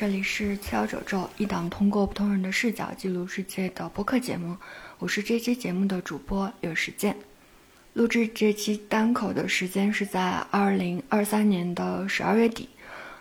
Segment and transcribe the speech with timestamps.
[0.00, 4.56] 这里是次要褶皱，一档通过不同人的视角记录世界的播客节目。
[4.98, 7.14] 我是这期节目的主播有时间。
[7.92, 12.66] 录制这期单口的时间是在二零二三年的十二月底。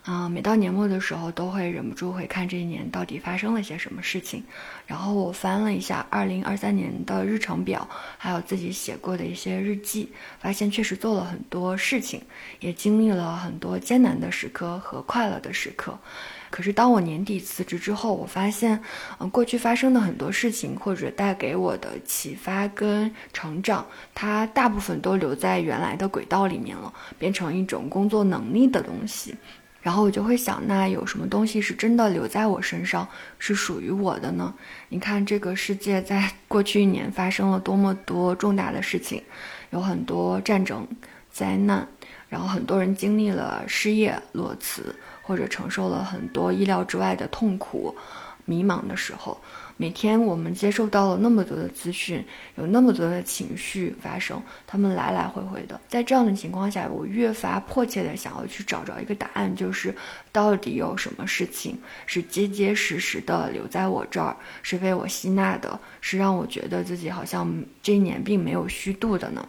[0.03, 4.41] 啊、每到年末的时候，都会忍不住会看这一年到底发生了些什么事情。
[4.87, 7.85] 然后我翻了一下二零二三年的日程表，
[8.17, 12.21] 还有自己写过的一些日记，发现确实做了很多事情，
[12.61, 15.99] 也经历了很多艰难的时刻和快乐的时刻。
[16.49, 18.81] 可是当我年底辞职之后，我发现，
[19.19, 29.35] 嗯、过去发生的很多事情，或者带给我的启发跟成长，它大部分都留在原来的轨道里面了，变成一种工作能力的东西。
[29.81, 34.53] 然后我就会想，那有什么东西是真的留在我身上，是属于我的呢？
[34.89, 39.23] 你看，这个世界在 过去一年发生了多么多重大的事情，
[39.69, 40.85] 有很多战争、
[41.31, 41.87] 灾难，
[42.27, 44.93] 然后很多人经历了失业、裸辞，
[45.29, 47.95] 或者承受了很多意料之外的痛苦、
[48.45, 49.39] 迷茫的时候。
[49.77, 52.21] 每天我们接受到了那么多的资讯，
[52.57, 55.79] 有那么多的情绪发生，他们来来回回的。
[55.87, 59.95] 在这样的情况下，我越发迫切的想要去找着一个答案，就是
[60.33, 61.77] 到底有什么事情
[62.07, 67.47] 是结结实实的留在我这儿，是被我吸纳的，是让我觉得自己好像
[67.81, 69.47] 这一年并没有虚度的呢？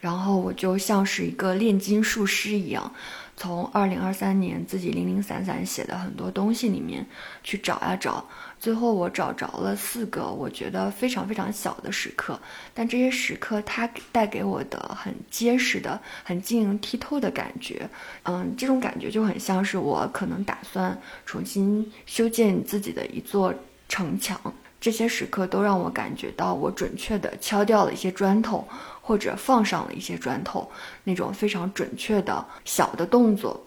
[0.00, 2.92] 然后我就像是一个炼金术师一样，
[3.36, 7.04] 从二零二三年自己零零散散写的很多东西里面
[7.42, 8.24] 去找呀找，
[8.60, 12.38] 最后我找着了四个我觉得非常非常小的时刻，
[12.72, 17.88] 但这些时刻它带给我的很结实的、很晶莹剔透的感觉，
[18.22, 23.52] 嗯，这种感觉就很像是我可能打算重新修建自己的一座
[23.88, 24.40] 城墙。
[24.80, 28.64] 这些时刻都让我感觉到，我准确地敲掉了一些砖头，
[29.08, 30.70] 或者放上了一些砖头，
[31.02, 33.58] 那种非常准确的小的动作，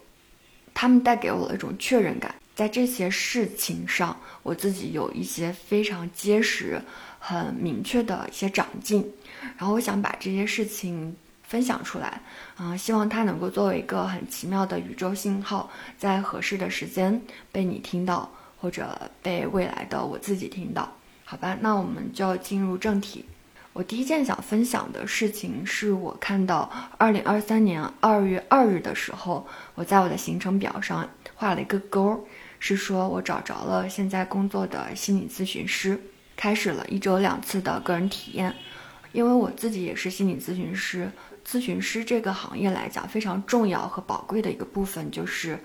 [0.72, 2.36] 他们带给我了一种确认感。
[2.54, 6.80] 在这些事情上，我自己有一些非常结实、
[7.18, 9.12] 很明确的一些长进。
[9.58, 12.22] 然后我想把这些事情分享出来，
[12.56, 17.20] 啊、希望它能够作为一个很奇妙的宇宙信号，在合适的时间
[17.52, 20.88] 被你听到，或者被未来的我自己听到。
[21.26, 23.26] 好吧，那我们就进入正题。
[23.74, 32.28] 我第一件想分享的事情是我看到二零二三年二月二日的时候，我在我的行程表上画了一个勾，
[32.60, 35.98] 是说我找着了现在工作的心理咨询师，
[36.36, 38.54] 开始了一周两次的个人体验。
[39.14, 41.10] 因为我自己也是心理咨询师，
[41.48, 45.58] 咨询师这个行业来讲非常重要和宝贵的一个部分就是。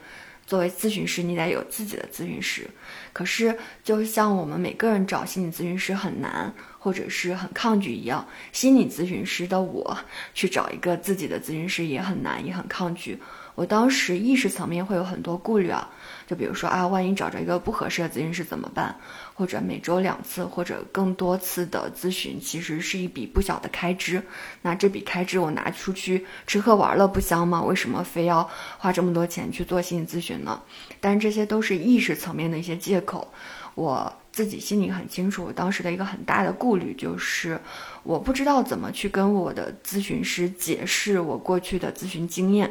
[0.46, 2.70] 作为咨询师，你得有自己的咨询师。
[3.12, 6.54] 可是，就像我们每个人找心理咨询师很难，
[6.86, 9.98] 或者是很抗拒一样，心理咨询师的我
[10.34, 13.18] 去找一个自己的咨询师也很难，也很抗拒。
[13.56, 15.90] 我当时意识层面会有很多顾虑啊，
[16.28, 18.94] 就比如说啊，万一找着一个不合适的咨询师怎么办？
[19.34, 24.22] 或者每周两次或者更多次的咨询，其实是一笔不小的开支。
[24.62, 27.60] 那这笔开支我拿出去吃喝玩乐不香吗？
[27.64, 28.48] 为什么非要
[28.78, 30.62] 花这么多钱去做心理咨询呢？
[31.00, 33.26] 但是这些都是意识层面的一些借口。
[33.74, 37.58] 我自己心里很清楚，我当时的一个很大的顾虑就是，
[38.02, 42.70] 我不知道怎么去跟我的咨询师解释我过去的咨询经验。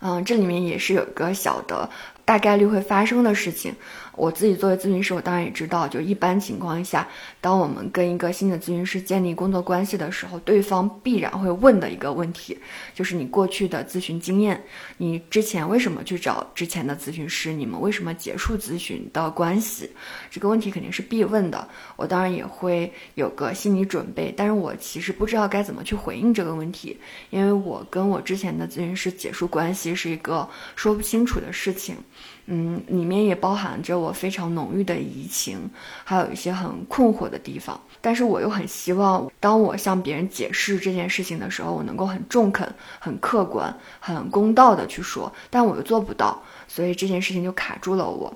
[0.00, 1.88] 嗯，这里面也是有一个小的
[2.24, 3.72] 大概率会发生的事情。
[4.18, 7.08] 我自己作为咨询师，我当然也知道，就一般情况下，
[7.40, 12.58] 当我们跟一个新的咨询师建立工作关系的时候，对方必然会问的一个问题，
[12.92, 14.60] 就是你过去的咨询经验，
[14.96, 19.88] 你之前为什么去找之前的咨询师，你们为什么结束咨询的关系，
[20.30, 21.68] 这个问题肯定是必问的。
[21.94, 26.98] 我当然也会有个心理准备，但是我其实不知道该怎么去回应这个问题，
[27.30, 31.94] 因为我跟我之前的咨询师结束关系是一个说不清楚的事情。
[32.50, 35.68] 嗯，里面也包含着我非常浓郁的移情，
[36.02, 37.78] 还有一些很困惑的地方。
[38.00, 42.66] 但是我又很希望，当我向别人解释这件事情的时候，我能够很中肯、
[42.98, 48.34] 很客观、很公道的去说，但我又做不到，所以这件事情就卡住了我。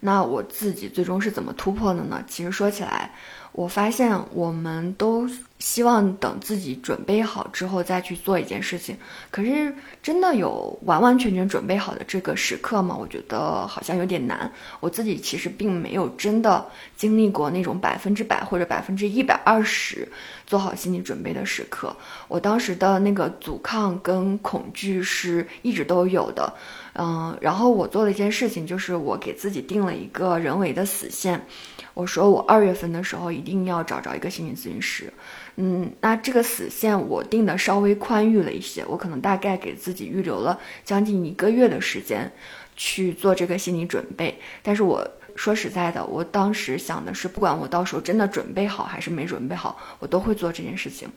[0.00, 2.22] 那我自己最终是怎么突破的呢？
[2.26, 3.12] 其实说起来，
[3.58, 5.28] 我发现我们都
[5.58, 8.96] 希望等自己准备好之后再去做一件事情，
[9.32, 12.96] 可是真的有完完全全准备好的这个时刻吗？
[12.96, 14.52] 我觉得好像有点难。
[14.78, 16.64] 我自己其实并没有真的
[16.96, 20.08] 经历过那种百分之百或者百分之一百二十
[20.46, 21.96] 做好心理准备的时刻。
[22.28, 26.54] 我当时的那个阻抗跟恐惧是一直都有的，
[27.00, 31.46] 嗯，然后我做了一件事情，就是我给自己定了一个人为的死线。
[31.94, 35.12] 我说我二月份的时候一定要找着一个心理咨询师，
[35.54, 42.32] 嗯，那这个死线我定的稍微宽裕了一些，我可能大概给自己预留了将近一个月的时间
[42.74, 44.36] 去做这个心理准备。
[44.64, 51.08] 但是我说实在的，我当时想的是，不管我到时候真的准备好还是没准备好，我都会做这件事情。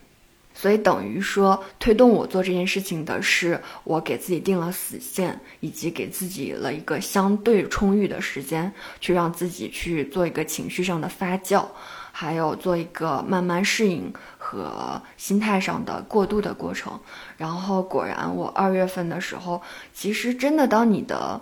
[0.54, 11.66] 所以等于说，推动我做这件事情的是我给自己定了死线，以及给自己了一个相对充裕的时间，去让自己去做一个情绪上的发酵，
[12.12, 17.00] 还有做一个慢慢适应和心态上的过渡的过程。
[17.38, 19.62] 然后果然，我二月份的时候，
[19.94, 21.42] 其实真的当你的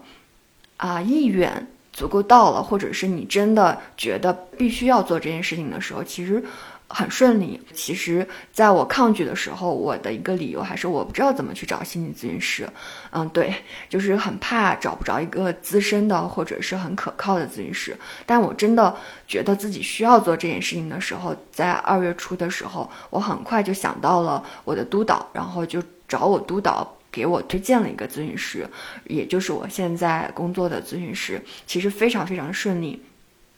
[0.77, 6.41] 啊意愿足够到了，或者是你真的觉得必须要做这件事情的时候，其实。
[6.89, 7.61] 很顺利。
[7.73, 12.67] 其实，在我抗拒的时候，我的一个理由还是我不知道怎么去找心理咨询师。
[13.11, 13.53] 嗯，对，
[13.87, 17.95] 就是很怕找不着一个资深的或者是很可靠的咨询师。
[18.25, 18.95] 但我真的
[19.27, 28.67] 觉得自己需要做这件事情的时候，在二月初的时候，我很快就想到了我的督导，然后就找我督导给我推荐了一个咨询师，
[29.05, 31.41] 也就是我现在工作的咨询师。
[31.67, 33.01] 其实非常非常顺利。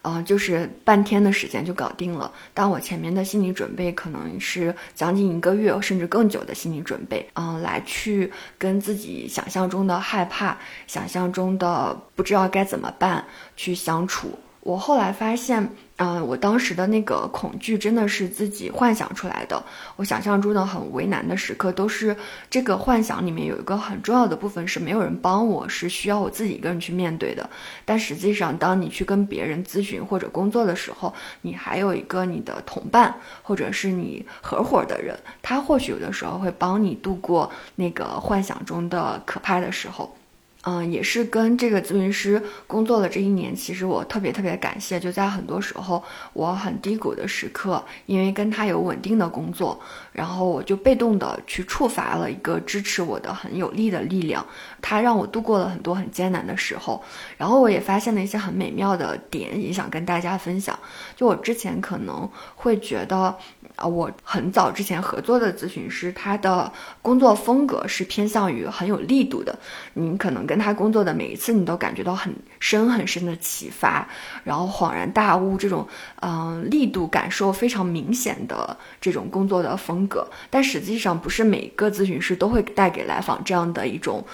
[0.03, 2.31] 嗯，就是半天的时间就搞定了。
[2.53, 10.57] 但我前面的心理准备可能是将近一个月甚至更久的心理准备，嗯，来去跟自己想象中的害怕、
[10.87, 13.23] 想象中的不知道该怎么办
[13.55, 14.37] 去相处。
[14.61, 15.69] 我后来发现。
[15.97, 19.63] 嗯，我当时的那个恐惧真的是自己幻想出来的。
[19.97, 22.17] 我想象中的很为难的时刻，都是
[22.49, 27.47] 这个幻想里面有一个很重要的部分是没有人帮我，是需要我自己一个人去面对的。
[27.85, 31.13] 但实际上，当你去跟别人咨询或者工作的时候，
[31.43, 33.13] 你还有一个你的同伴
[33.43, 40.11] 或者是你合伙的人，他或许有的时候会帮你度过那个幻想中的可怕的时候。
[40.63, 46.03] 嗯，也是跟这个咨询师工作了这一年，其实我特别特别感谢，就在很多时候
[46.33, 49.79] 我很低谷的时刻，因为跟他有稳定的工作，
[50.11, 54.45] 然后我就被动的去触发了一个支持我的很有力的力量，
[54.81, 57.03] 它让我度过了很多很艰难的时候，
[57.37, 60.77] 然后我也发现了一些很美妙的点，也想跟大家分享。
[61.15, 63.35] 就我之前可能会觉得。
[63.77, 66.71] 啊，我很早之前合作的咨询师，他的
[67.01, 69.57] 工作风格是偏向于很有力度的。
[69.93, 74.07] 你可能跟他工作的每一次，你都感觉到很深很深的启发，
[74.43, 75.87] 然后恍然大悟这种，
[76.21, 80.27] 嗯，力度感受非常明显的这种工作的风风格。
[80.49, 84.25] 但实际上，不是每个咨询师都会带给来访这样的一种。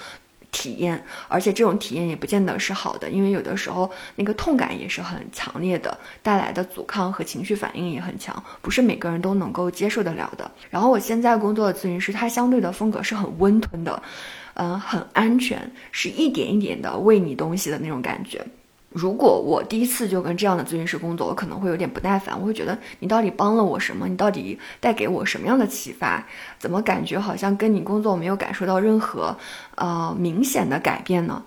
[0.50, 10.50] 体验，而且这种体验也不见得是好的，因为有的时候那个痛感也是很强烈的，带来的阻抗和情绪反应也很强，不是每个人都能够接受得了的。
[10.70, 14.02] 然后我现在工作的咨询师，他相对的风格是很温吞的，
[14.54, 18.42] 嗯，很安全，是一点一点的喂你东西的那种感觉。
[18.90, 24.08] 如果我第一次就跟这样的咨询师工作，我可能会有点不耐烦，我会觉得你到底帮了我什么？
[24.08, 26.26] 你到底带给我什么样的启发？
[26.58, 29.36] 怎么感觉好像跟你工作没有感受到任何
[29.74, 31.44] 呃明显的改变呢？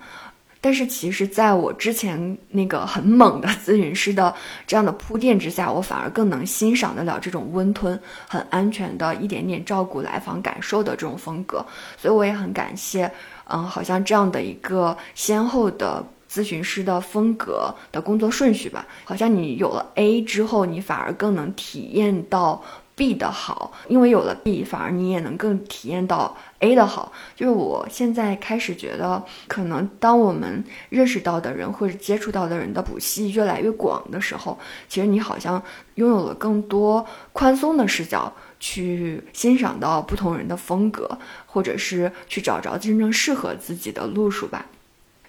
[0.60, 4.32] 但是其实，在我之前那个很猛的咨询师的
[4.64, 11.66] 这样的铺垫之下，我反而更能欣赏得了这种温吞、很安全的一点点照顾来访感受的这种风格。
[11.98, 13.10] 所以我也很感谢，
[13.48, 16.06] 嗯，好像这样的一个先后的。
[16.32, 27.12] 咨询师的风格的工作顺序吧，好像你有了 A 之后，你反而更能体验到 B 的好，因为有了 B，反而你也能更体验到 A 的好。
[27.36, 34.58] 就是我现在开始觉得，可能当我们认识到的人或者接触到的人的谱系越来越广的时候，
[34.88, 35.62] 其实你好像
[35.96, 44.64] 拥有了更多宽松的视角，去欣赏到不同人的风格，或者是去找着真正适合自己的路数吧。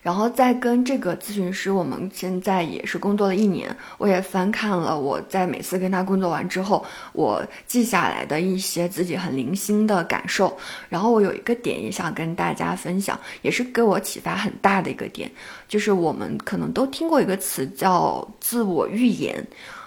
[0.03, 10.55] 然后再跟这个咨询师，我们现在也是工作了一年，我也翻看了我在每次跟他工作完之后，我记下来的一些自己很零星的感受。
[10.89, 15.31] 然后我有一个点也想跟大家分享，也是给我启发很大的一个点，
[15.69, 19.41] 就是我们可能都听过一个词叫自我预言。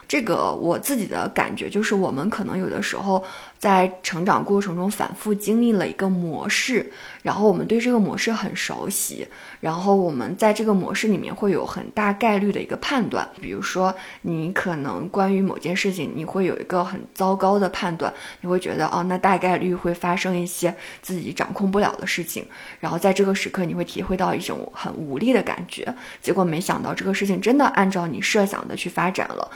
[0.09, 3.23] 这个我自己的感觉就是，我们可能有的时候
[3.67, 6.89] 在成长过程中反复经历了一个模式，
[7.25, 9.27] 然后我们对这个模式很熟悉，
[9.59, 13.29] 然后我们在这个模式里面会有很大概率的一个判断。
[13.43, 13.93] 比如说，
[14.23, 22.47] 你可能关于某件事情，你会有一个很糟糕的判断，你会觉得哦，那大概率会发生一些自己掌控不了的事情，
[22.79, 25.93] 然后在这个时刻你会体会到一种很无力的感觉。
[26.23, 29.51] 结果没想到这个事情真的按照你设想的去发展了。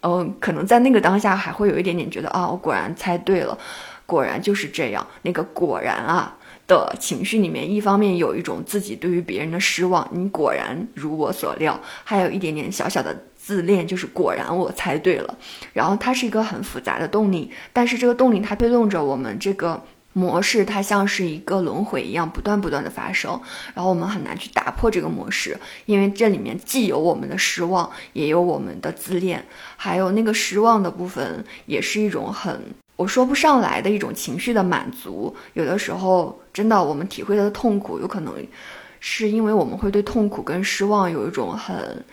[0.00, 3.58] 嗯，可能在那个当下还会有一点点觉得啊，我果然猜对了，
[4.06, 5.06] 果然就是这样。
[5.22, 6.36] 那个果然啊
[6.66, 15.36] 的情绪里面，一方面有一种自己对于别人的失望，你果然如我所料，还有一点点小小的自恋，就是果然我猜对了。
[15.72, 19.82] 然后它是一个很复杂的动力，但是这个动力它推动着我们这个。
[20.12, 23.40] 模式它像是一个轮回一样，不断不断的发生，
[23.74, 29.44] 然后我们很难去打破这个模式，因为这里面既有我们的失望，也有我们的自恋，
[29.76, 32.60] 还有那个失望的部分，也是一种很
[32.96, 35.36] 我说不上来的一种情绪的满足。
[35.52, 38.34] 有的时候，真的我们体会的痛苦，有可能
[38.98, 42.04] 是因为我们会对痛苦跟失望有一种很。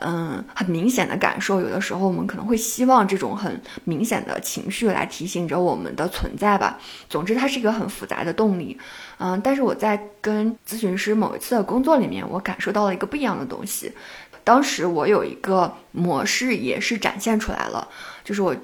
[0.00, 6.78] 嗯，很明显的感受，有的时候我们可能会希望这种很明显的情绪来提醒着我们的存在吧。
[7.08, 8.78] 总之，它是一个很复杂的动力。
[9.18, 13.92] 嗯，但是我在跟咨询师某一次的工作里面，我感受到了一个不一样的东西。
[14.44, 17.86] 当时我有一个模式也是展现出来了，
[18.24, 18.54] 就是我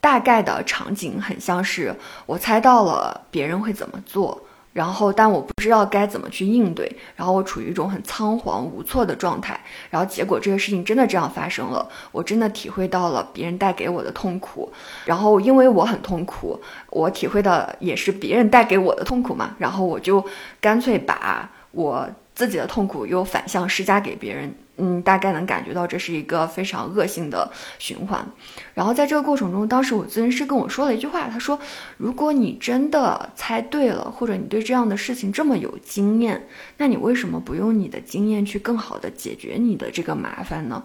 [0.00, 1.94] 大概的场景很像是
[2.26, 4.42] 我猜到了别人会怎么做。
[4.72, 9.60] 然后，但我不知道该怎么去应对，然后我处于一种很仓皇无措的状态，
[9.90, 14.72] 然后结果这个事情真的这样发生了，我真的体会到了别人带给我的痛苦，
[15.04, 16.58] 然后因为我很痛苦，
[16.90, 20.24] 我体会到也是别人带给我的痛苦嘛，然后我就
[20.60, 24.54] 干脆把我自己的痛苦又反向施加给别人。
[24.78, 28.26] 嗯，大概能感觉到这是一个非常恶性的循环。
[28.72, 31.58] 然后在这个过程中，当时我咨询师跟我说了一句话，他说
[31.98, 36.48] ：“如果你真的猜对了，或者你对这样的事情这么有经验，
[36.78, 40.82] 那你为什么不用你的经验去更好的解决你的这个麻烦呢？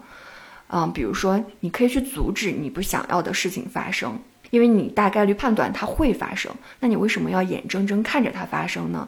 [0.70, 9.08] 嗯，比如说，你可以去阻止你不想要的事情发生，因为你大概率判断它会发生，那你为什么要眼睁睁看着它发生呢？”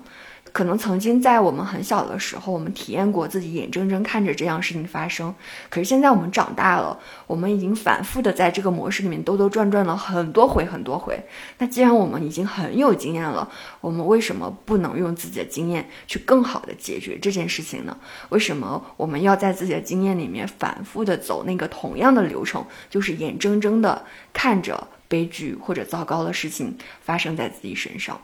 [0.51, 5.33] 可能曾经在我们很小的时候，我们体验过自己眼睁睁看着这样事情发生。
[5.69, 11.19] 可是现在我们长大了，我们已经反复的在这个模式里面兜兜转转了很多回很多回。
[11.59, 13.49] 那既然我们已经很有经验了，
[13.81, 17.97] 我们为什么不能用自己的经验去更好的解决这件事情呢？
[18.29, 24.03] 为什么我们要在自己的经验里面反复的走那个同样的流程，就是眼睁睁的
[24.33, 28.19] 看着悲剧或者糟糕的事情发生在自己身上？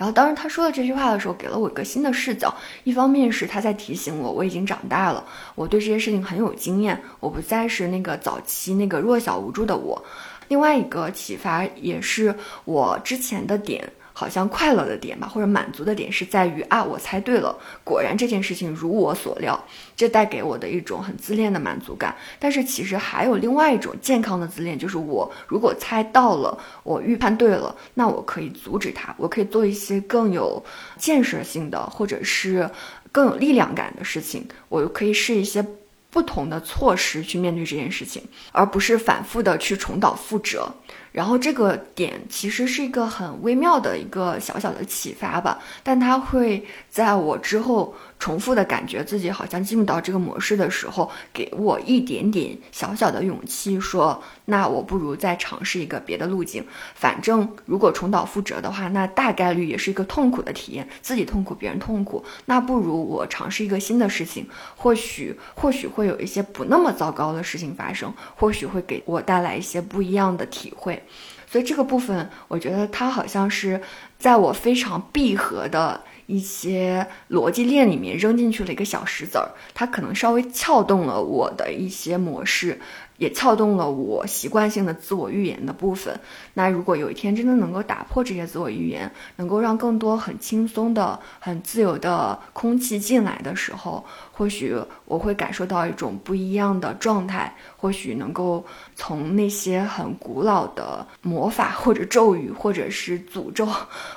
[0.00, 2.50] 然后，当时他说的这句话的时候，给了我一个新的视角。
[2.84, 5.22] 一方面是他在提醒我，我已经长大了，
[5.54, 10.02] 我对这些事情很有经验，我不再是那个早期那个弱小无助的我。
[10.48, 13.86] 另外一个启发也是我之前的点。
[14.20, 19.58] 好像快乐的点吧，或者满足的点是在于啊，我猜对了，果然这件事情如我所料，
[19.96, 22.14] 这带给我的一种很自恋的满足感。
[22.38, 30.62] 但是其实还有另外一种健康的自恋，就是我如果猜到了，我预判对了，那我可以阻止它，我可以做一些更有
[30.98, 32.68] 建设性的，或者是
[33.10, 35.64] 更有力量感的事情，我可以试一些
[36.10, 38.22] 不同的措施去面对这件事情，
[38.52, 40.70] 而不是反复的去重蹈覆辙。
[41.12, 47.94] 然后这个点其实是一个很微妙的一个小小的启发吧，但它会在我之后。
[48.20, 56.62] 重复的感觉，自己好像进入到这个模式的时候，给我一点点小小的勇气，说那我不如再尝试一个别的路径。
[56.94, 62.22] 反正如果重蹈覆辙的话，那大概率也是一个痛苦的体验，自己痛苦，别人痛苦。
[62.44, 71.02] 那不如我尝试一个新的事情，或许或许会有一些不那么糟糕的事情发生，或许会给我带来一些不一样的体会。
[71.50, 73.80] 所以这个部分，我觉得它好像是
[74.18, 76.02] 在我非常闭合的。
[76.30, 82.80] 一些逻辑链里面扔进去了一个小石子儿，它可能稍微撬动了我的一些模式。
[83.20, 86.18] 也撬动了我习惯性的自我预言的部分。
[86.54, 94.74] 那如果有一天真的能够打破这些自我预言，能够让更多很轻松的、很自由的空气进来的时候，或许
[95.04, 97.54] 我会感受到一种不一样的状态。
[97.76, 98.64] 或许能够
[98.96, 103.68] 从那些很古老的魔法或者咒语，或者是诅咒，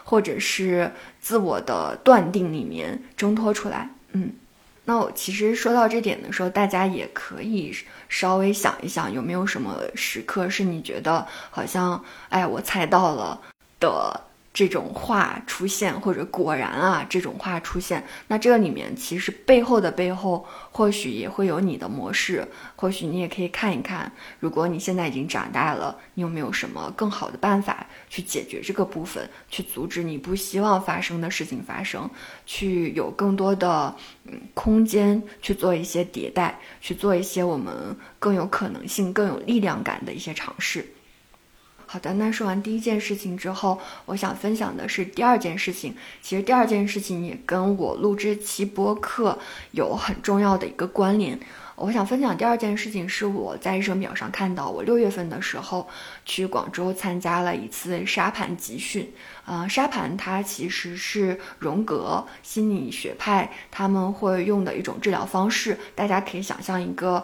[0.06, 3.90] 或者是自我的断定里面挣脱出来。
[4.14, 4.32] 嗯。
[4.86, 7.74] 那我其实说到这点的时候，大家也可以
[8.10, 13.40] 稍微想一想，有没有什么时刻是你觉得好像，哎，我猜到了
[13.80, 14.20] 的
[14.54, 32.08] 这种话出现，或者果然啊这种话出现，那这个里面其实背后的背后，或许也会有你的模式，或许你也可以看一看，如果你现在已经长大了，你有没有什么更好的办法去解决这个部分，去阻止你不希望发生的事情发生，
[32.46, 33.96] 去有更多的
[34.26, 37.74] 嗯空间去做一些迭代，去做一些我们
[38.20, 40.86] 更有可能性、更有力量感的一些尝试。
[41.94, 45.96] 好的，那说完第一件事情之后，我想分享的是第二件事情。
[46.24, 49.38] 其实第二件事情也跟我录制期播客
[49.74, 51.40] 有很重要的一个关联。
[51.76, 55.88] 我想分享第二件事情是我在日程表上看到，我六月份的时候
[56.26, 59.08] 去广州参加了一次沙盘集训。
[59.46, 65.78] 呃，沙盘它其实是荣格心理学派他们会用的一种治疗方式。
[65.94, 67.24] 大家可以想象一个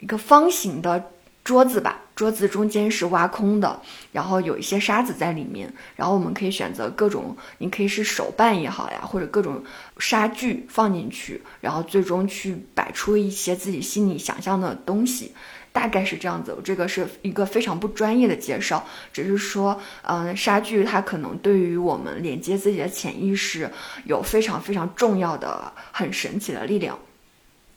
[0.00, 1.02] 一个方形的。
[1.44, 3.80] 桌子吧，桌子中间是挖空的，
[4.12, 9.62] 然后有一些沙子在里面，然后我们可以选择各种，你可以是手办也好呀，或者各种
[9.98, 15.32] 沙具放进去，然后最终去摆出一些自己心里想象的东西，
[15.72, 16.56] 大概是这样子。
[16.62, 23.68] 这个是一个非常不专业的介绍，只是说，嗯，沙具它可能对于我们连接自己的潜意识
[24.04, 26.96] 有非常非常重要的、很神奇的力量。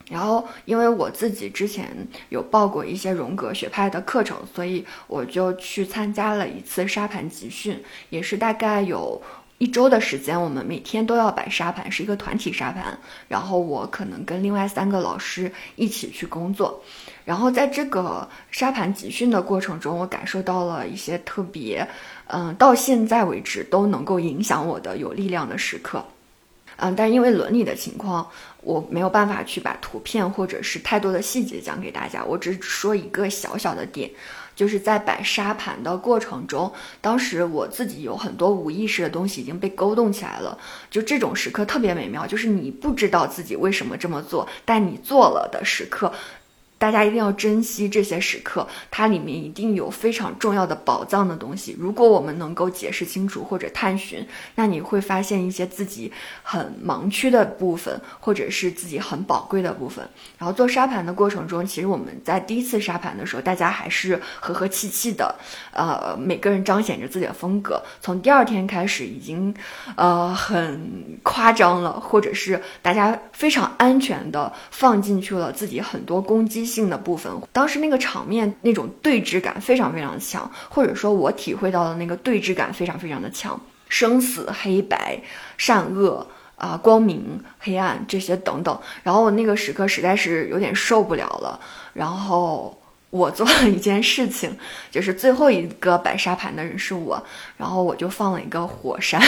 [0.07, 1.89] 然后，因为我自己之前
[2.29, 9.19] 有报过一些荣格学派的课程，所以我就去参加了一次沙盘集训，也是大概有
[9.57, 10.39] 一周的时间。
[10.39, 12.95] 我们每天都要摆沙盘，是一个团体沙盘。
[13.27, 16.83] 然后我可能跟另外三个老师一起去工作。
[17.23, 21.87] 然后在这个沙盘集训的过程中，我感受到了一些特别，
[22.27, 26.05] 嗯，到现在为止都能够影响我的有力量的时刻。
[26.77, 28.29] 嗯，但因为伦理的情况。
[28.65, 34.09] 我没有办法去把图片或者是太多的细节讲给大家，我只说一个小小的点，
[34.55, 40.57] 就是在摆沙盘的过程中，当时我自己有很多无意识的东西已经被勾动起来了，
[40.89, 46.11] 就这种时刻特别美妙，就是你不知道自己为什么这么做，但你做了的时刻。
[46.77, 51.75] 大家一定要珍惜这些时刻，它里面一定有非常重要的宝藏的东西。
[51.79, 56.11] 如果我们能够解释清楚或者探寻，那你会发现一些自己
[56.43, 60.07] 很盲区的部分，或者是自己很宝贵的部分。
[60.37, 65.33] 然后做沙盘的过程中，其实我们在第一次沙盘的时候，大家还是和和气气的，
[65.71, 67.81] 呃，每个人彰显着自己的风格。
[68.01, 69.55] 从第二天开始，已经
[69.95, 76.74] 呃很夸张了，或者是大家非常安全的放进去了自己很多攻击性。
[76.75, 85.17] 性的部分，当时那个场面那种对峙感非常非常强，或者说我体会到的那个对峙感非常非常的强，生死黑白、
[85.57, 88.77] 善恶啊、光明黑暗这些等等。
[89.03, 91.59] 然后我那个时刻实在是有点受不了了，
[91.93, 92.77] 然后
[93.09, 94.57] 我做了一件事情，
[94.91, 97.23] 就是最后一个摆沙盘的人是我，
[97.57, 99.21] 然后我就放了一个火山。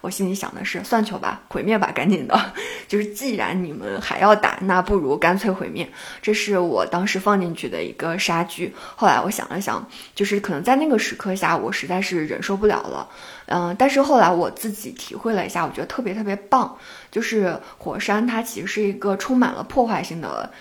[0.00, 2.52] 我心里想的是，算球吧，毁灭吧，赶紧的。
[2.88, 5.88] 就是既然你们还要打，那不如干脆毁灭。
[6.22, 8.74] 这是我当时放进去的一个杀具。
[8.94, 13.08] 后来我想了想，就是可能在那个时刻下，我实在是忍受不了了。
[13.46, 16.76] 嗯，但是后来我自己体会了一下，我觉得特别特别棒。
[17.10, 20.52] 就是火山，它其实是一个充满了破坏性的，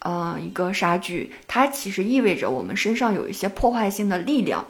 [0.00, 1.32] 呃，一个杀具。
[1.48, 4.66] 它其实意味着我们身上有一些破坏性的力量。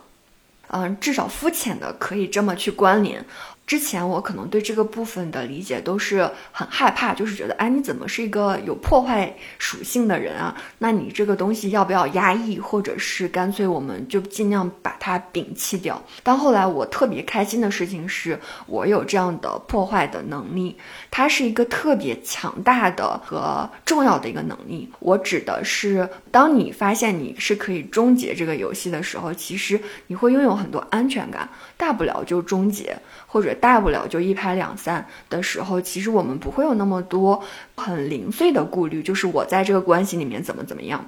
[0.68, 3.24] 嗯，至少肤浅的可以这么去关联。
[3.66, 10.56] 之前我可能对这个部分的理解都是很害怕，就是觉得，哎，你怎么是一个有破坏属性的人啊？
[10.78, 16.00] 那你这个东西要不要压抑，或者是干脆我们就尽量把它摒弃掉？
[16.22, 20.76] 但后来我特别开心的事情是，我有这样的破坏的能力，
[21.10, 24.88] 它是一个特别强大的和重要的一个能力。
[25.00, 32.96] 我指的是，当你发现你是可以终结这个游戏的时候，其实你会拥有很多安全感，大不了就终结。
[33.28, 37.42] 或者大不了就一拍两散的时候，其实我们不会有那么多
[37.74, 41.04] 很零碎的顾虑，就是我在这个关系里面怎么怎么样，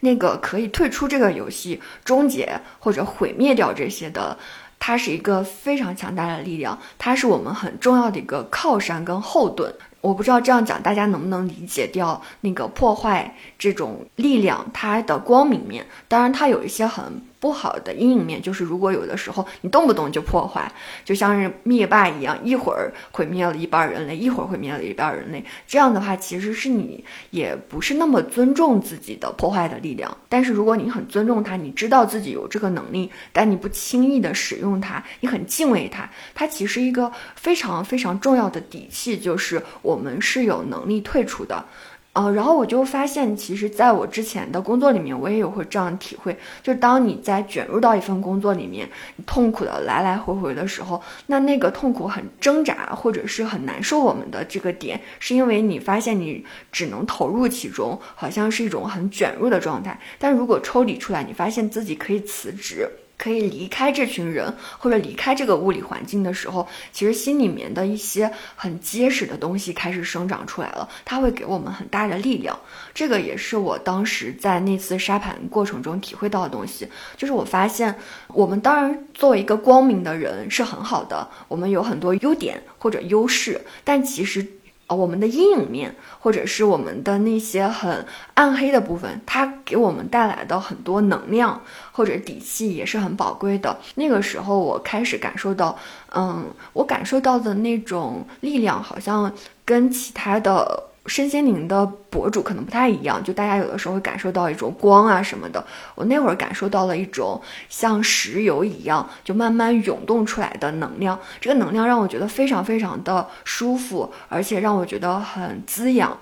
[0.00, 4.36] 那个可以退出这个游戏、终结或者毁灭掉这些的，
[4.80, 9.72] 它是一个非常强大的力量，它是我们很重要的一个靠山跟后盾。
[10.00, 17.22] 我不知道这样讲大家能不能理解掉那个破坏这种力量它的光明面，当然它有一些很。
[17.40, 20.70] 不好的阴影面就是，如果有的时候你动不动就破坏，
[21.04, 30.14] 就像是灭霸一样，一会儿毁灭了一半人类，一会儿毁灭了一半人类，这样的话其实是你也不是那么尊重自己的破坏的力量。
[30.28, 41.64] 但是如果你很尊重它，你知道自己有这个能力，但你不轻易的使用它，你很敬畏它，它其实一个非常非常重要的底气，就是我们是有能力退出的。
[42.12, 48.88] 呃，然后我就发现，其实在我之前的工作里面，我也有会这样体会，就当你在卷入到一份工作里面，
[49.24, 59.96] 痛苦的来来回回的时候，那那个痛苦很挣扎或者是很难受，我们的这个点，是因为你发现你只能投入其中，好像是一种很卷入的状态。
[60.18, 62.88] 但如果抽离出来，你发现自己可以辞职。
[63.20, 70.88] 可以离开这群人，或者离开这个物理环境的时候，其实心里面的一些很结实的东西开始生长出来了。
[71.04, 72.58] 它会给我们很大的力量。
[72.94, 76.88] 这个也是我当时在那次沙盘过程中体会到的东西。
[77.18, 77.94] 就是我发现，
[78.28, 84.46] 我们当然作为一个光明的人是很好的，我们有很多优点或者优势，但其实。
[84.94, 91.60] 我们的阴影面，或者是我们的那些很暗黑的部分，它给我们带来的很多能量
[91.92, 93.78] 或者底气也是很宝贵的。
[93.94, 95.76] 那个时候，我开始感受到，
[96.14, 99.32] 嗯，我感受到的那种力量，好像
[99.64, 100.89] 跟其他的。
[101.06, 105.64] 身心灵的博主可能不太一样，就大家有的时候会感受到一种光啊什么的。
[105.94, 111.18] 我那会儿感受到了一种像石油一样，就慢慢涌动出来的能量。
[111.40, 116.16] 这个能量让我觉得非常非常的舒服，而且让我觉得很滋养。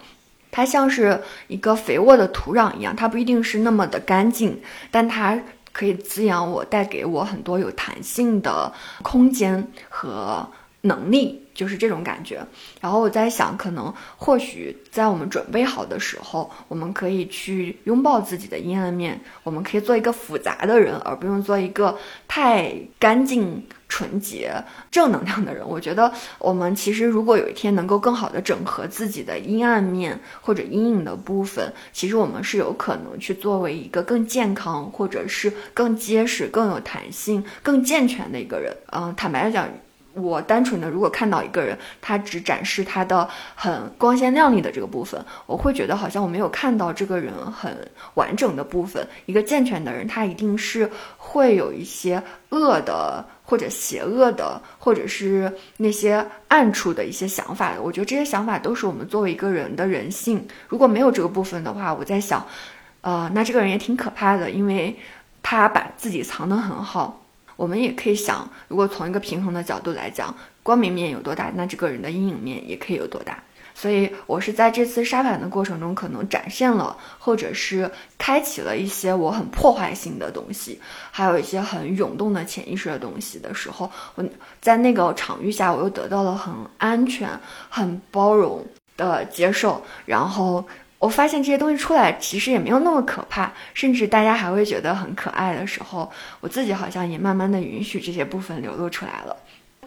[0.51, 4.61] 它像是一个肥沃的土壤一样，它不一定是那么的干净，
[4.91, 5.39] 但它
[5.73, 10.49] 可以滋养我，带给我很多有弹性的空间和
[10.83, 11.45] 能力。
[11.59, 12.41] 就是这种感觉，
[12.81, 24.55] 然后我在想，可能或许在我们准备好的时候，我们可以去拥抱自己的阴暗面，我们可以做一个复杂的人，而不用做一个太干净、纯洁、
[24.89, 25.69] 正能量的人。
[25.69, 38.73] 我觉得，我们其实如果有一天能够更好的整合自己的阴暗面或者阴影的部分，其实我们是有可能去作为一个更健康，或者是更结实、更有弹性、更健全的一个人。
[38.93, 39.69] 嗯，坦白来讲。
[40.21, 47.77] 我单纯的如果看到一个人，他只展示他的很光鲜亮丽的这个部分，我会觉得好像我没有看到这个人很
[48.15, 49.07] 完整的部分。
[49.27, 57.83] 一个健全的人，他一定是会有一些恶的或者邪恶的，或者是那些暗处的一些想法的。
[57.83, 60.47] 我觉得这些想法都是我们作为一个人的人性。
[60.69, 62.47] 如果没有这个部分的话，我在想，
[63.01, 64.97] 呃，那这个人也挺可怕的，因为
[65.43, 67.23] 他把自己藏得很好。
[67.59, 73.43] 我们也可以想，如果从一个平衡的角度来讲，光明面有多大，那这个人的阴影面也可以有多大。
[73.75, 84.25] 所以，我是在这次沙盘的过程中，可能展现了，或者是开启了一些我很破坏性的东西，还有一些很涌动的潜意识的东西的时候，我
[84.61, 87.29] 在那个场域下，我又得到了很安全、
[87.69, 88.65] 很包容
[88.97, 90.65] 的接受，然后。
[90.99, 99.37] 我发现这些东西出来其实也没有那么可怕，甚至大家还会觉得很可爱的时候，我自己好像也慢慢的允许这些部分流露出来了。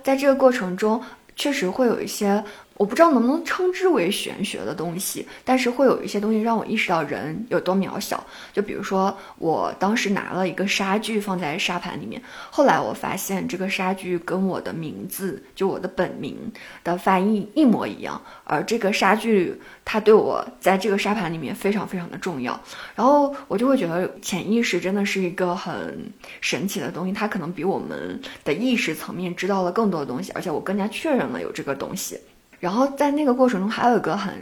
[0.04, 1.04] 在这个过程中，
[1.36, 2.44] 确实会有一些。
[2.82, 8.26] 我不知道能不能称之为玄学的东西，但是会有一些东西让我意识到人有多渺小。
[8.52, 16.36] 就比如说，我当时拿了一个沙具放在沙盘里面，后来我发现这个沙具跟我的名字，就我的本名
[16.84, 18.20] 的翻译一模一样。
[18.46, 22.60] 而这个沙具，它对我在这个沙盘里面非常非常的重要。
[22.96, 32.20] 然后我就会觉得潜意识真的是一个很神奇的东西，它可能比我们的意识层面知道了更多的东西，而且我更加确认了有这个东西。
[32.62, 34.34] 然后在那个过程中，还有一个很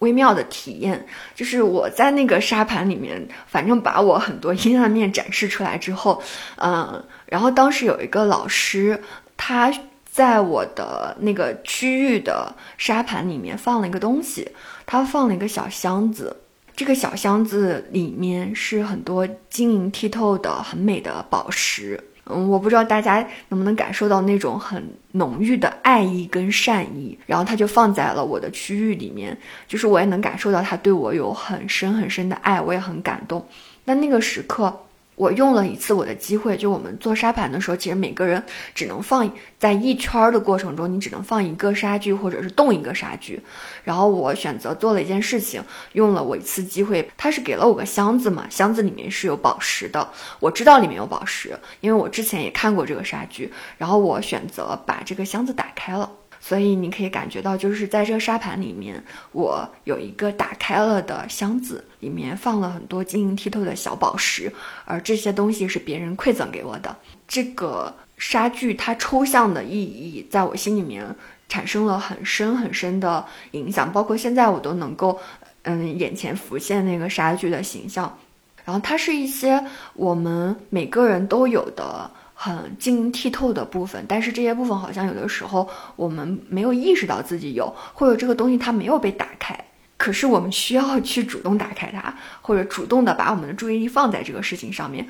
[0.00, 6.22] 微妙的体验，就是我在那个沙盘里面，反正把我很多阴暗面展示出来之后，
[6.56, 9.00] 嗯，然后当时有一个老师，
[9.36, 9.72] 他
[10.10, 14.48] 在我的那个区域的沙盘里面放了一个东西，
[14.86, 16.34] 他放了一个小箱子，
[16.74, 22.02] 这个小箱子里面是很多晶莹剔透的很美的宝石。
[22.30, 29.36] 嗯，我不知道大家能不能感受到那种很浓郁的爱意跟善意，然后他就放在了我的区域里面，
[29.66, 33.46] 就是我也能感受到他对我有很深很深的爱，我也很感动。
[33.84, 34.80] 那那个时刻。
[35.18, 38.40] 我用了一次我的机会，就我们做沙盘的时候，其实每个人
[38.72, 39.28] 只能放
[39.58, 43.42] 在一圈的过程中，你只能放一个沙具或者是动一个沙具。
[43.82, 45.60] 然后我选择做了一件事情，
[45.94, 53.52] 用了我一次机会，他是给了我个箱子嘛，箱子里面是有宝石的，我知道里面有宝石，因为我之前也看过这个沙具。
[53.76, 56.08] 然后我选择把这个箱子打开了。
[56.40, 64.52] 所以你可以感觉到，就是在这个沙盘里面，我有一个打开了的箱子，里面放了很多晶莹剔透的小宝石，
[64.84, 66.96] 而这些东西是别人馈赠给我的。
[67.26, 71.04] 这个沙具它抽象的意义，在我心里面
[71.48, 75.20] 产生了很深很深的影响，包括现在我都能够，
[75.62, 78.16] 嗯，眼前浮现那个沙具的形象。
[78.64, 82.10] 然后它是一些我们每个人都有的。
[82.40, 89.58] 很晶莹剔透的部分，但是这些部分好像有的时候我们没有意识到自己有，或者这个东西它没有被打开。
[89.96, 95.04] 可是我们需要去主动打开它，或者主动的把我们的注意力放在这个事情上面。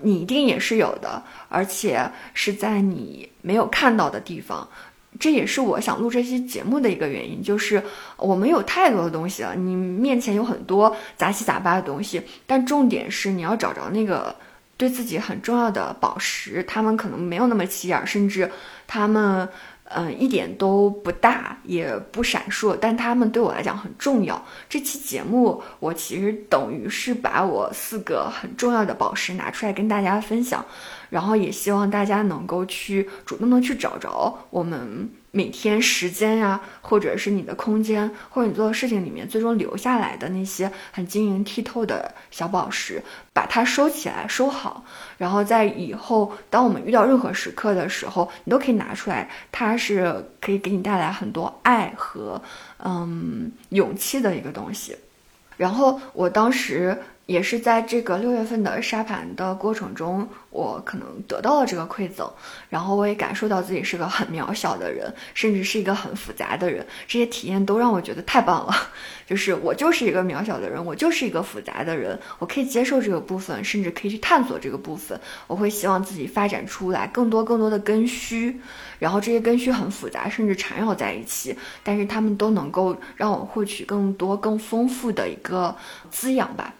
[0.00, 4.68] 你一定也是有的，而且是在你没有看到的地方。
[5.20, 7.80] 这也是我想录这期节目的一个原因，就是
[8.16, 14.34] 我们有太多的东西了，你面前有很多杂七杂八的东西，但重点是你要找着那个
[14.82, 18.50] 对自己很重要的宝石，他们可能没有那么起眼，甚至
[18.88, 19.48] 他们。
[19.94, 24.42] 嗯，一点都不大，也不闪烁，但他们对我来讲很重要。
[24.66, 30.64] 这期节目，我其实等于是把我四个很重要的宝石拿出来跟大家分享，
[31.10, 35.06] 然后也希望大家能够去主动的去找着我们。
[35.34, 44.84] 每天时间呀，或者是你的空间，或者你做的事情里面，最终留下来的那些很晶莹剔透的小宝石，把它收起来，收好，
[45.16, 52.40] 然后在以后，当我们遇到任何时刻的时候，你都可以拿出来，它是可以给你带来很多爱和
[52.84, 54.94] 嗯勇气的一个东西。
[55.56, 56.96] 然后我当时。
[57.26, 62.30] 也是在这个六月份的沙盘的过程中，我可能得到了这个馈赠，
[62.68, 66.84] 然后我也感受到自己是个很渺小的人，甚至是一个很复杂的人。
[67.06, 68.74] 这些体验都让我觉得太棒了，
[69.24, 75.18] 就是我就是一个渺小的人，我就是一个复杂的人，我可以接受这个部分，甚至可以去探索这个部分。
[75.46, 78.60] 我会希望自己发展出来更多更多的根须，
[78.98, 85.74] 然后这些根须很复杂，甚至缠绕在一起，但是它们都能够让我获取更多更丰富的一个
[86.10, 86.74] 滋养吧。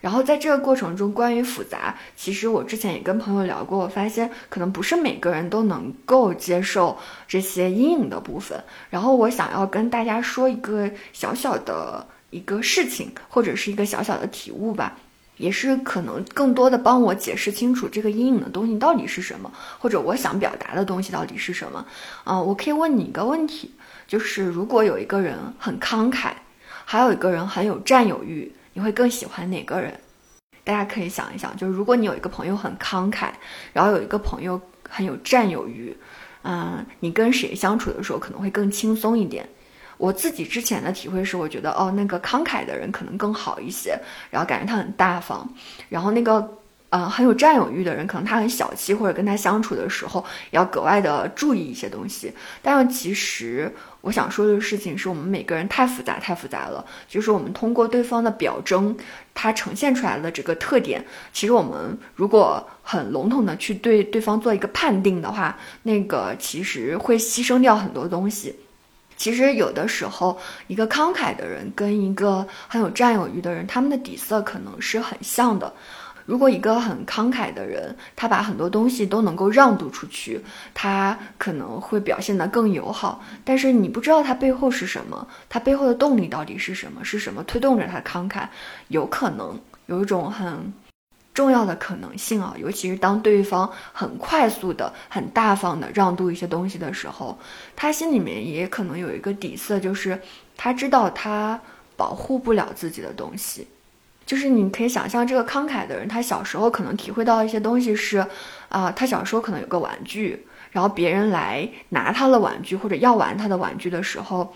[0.00, 6.96] 然后在这个过程中，关于复杂，其实我之前也跟朋友聊过，我发现可能不是每个人都能够接受
[7.26, 8.62] 这些阴影的部分。
[8.90, 14.96] 然后我想要跟大家说一个小小的一个事情，或者是一个小小的体悟吧，
[15.38, 21.84] 也是可能更多的帮我解释清楚这个阴影的东西到底是什么，或者我想表达的东西到底是什么。
[22.24, 23.70] 嗯，我可以问你一个问题，
[24.06, 26.32] 就是如果有一个人很慷慨，
[26.84, 28.52] 还有一个人很有占有欲。
[28.76, 29.98] 你会更喜欢哪个人？
[30.62, 33.30] 大家可以想一想，就是如果你有一个朋友很慷慨，
[33.72, 35.96] 然后有一个朋友很有占有欲，
[36.42, 39.48] 嗯，你跟谁相处的时候可能会更轻松一点？
[39.96, 43.98] 我自己之前的体会是，我觉得哦，那个慷慨的人可能更好一些，
[44.30, 45.48] 然后感觉他很大方，
[45.88, 46.46] 然后那个。
[46.96, 52.32] 嗯，很有占有欲的人，可能他很小气，或者跟他相处的时候要格外的注意一些东西。
[52.62, 56.82] 但是其实我想说的事情是我们每个人太复杂，太复杂了。
[57.06, 58.96] 就是我们通过对方的表征，
[59.34, 61.04] 它呈现出来的这个特点，
[61.34, 68.54] 其实我们如果很笼统的去对对方做一个判定的话，那个其实会牺牲掉很多东西。
[69.18, 75.70] 其实有的时候，一个慷慨的人跟一个很有占有欲的人，他们的底色可能是很像的。
[76.26, 80.40] 如果一个很慷慨的人，他把很多东西都能够让渡出去，
[80.74, 83.24] 他可能会表现得更友好。
[83.44, 87.04] 但是你不知道他背后是什么，他背后的动力到底是什么？
[87.04, 88.46] 是什么推动着他慷慨？
[88.88, 90.72] 有可能有一种很
[91.32, 97.38] 重要的可能性啊，尤其是当对方很快速的、很大方的让渡一些东西的时候，
[97.76, 100.20] 他心里面也可能有一个底色，就是
[100.56, 101.60] 他知道他
[101.96, 103.68] 保护不了自己的东西。
[104.26, 108.26] 就是你可以想象，这个慷慨的人，他小时候可能体会到一些东西是，
[108.68, 114.52] 啊，他小时候可能有个玩具，然后别人来拿他的玩具或者要玩他的玩具的时候。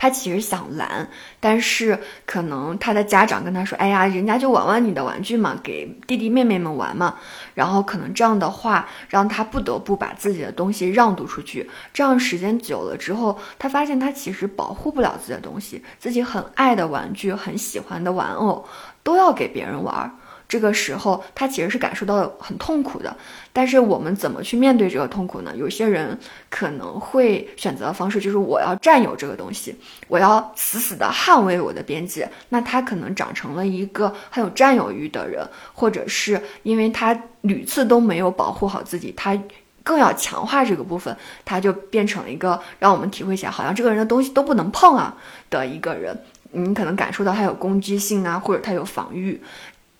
[0.00, 1.08] 他其实想拦，
[1.40, 7.16] 但是可能他的家长跟他说：“哎呀，人家就玩玩你的玩具嘛，给弟弟妹妹们玩嘛。”
[7.52, 11.68] 然后可能这样的话，让他不得不把自己的东西让渡出去。
[11.92, 18.64] 这样时间久了之后，他发现他其实保护不了自己的东西，自己很爱的玩具、很喜欢的玩偶，
[19.08, 20.18] 都要给别人玩。
[20.46, 23.16] 这个时候，他其实是感受到很痛苦的。
[23.54, 25.50] 但是我们怎么去面对这个痛苦呢？
[25.56, 26.18] 有些人
[26.50, 29.74] 可能会选择的方式就是我要占有这个东西，
[30.08, 32.30] 我要死死的捍卫我的边界。
[32.50, 39.38] 那他可能长成了一个很有占有欲的人，或者是因为他屡次都没有保护好自己，他
[39.82, 41.16] 更要强化这个部分，
[41.46, 45.16] 他就变成了一个让我们体会起来好像这个人的东西都不能碰啊
[45.48, 46.14] 的一个人。
[46.52, 49.40] 你可能感受到他有攻击性啊，或者他有防御。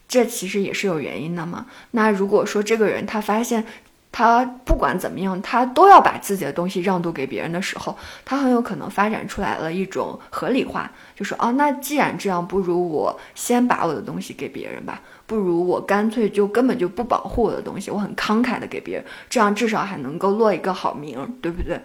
[0.06, 1.66] 这其实也是有原因的嘛。
[1.90, 3.62] 那如果说这个人他发现
[4.10, 21.78] 他不管怎么样，他都要把自己的东西让渡给别人的时候，他很有可能发展出来了一种合理化，就说哦，那既然这样，不如我先把我的东西给别人吧，不如我干脆就根本就不保护我的东西，我很慷慨的给别人，这样至少还能够落一个好名，对不对？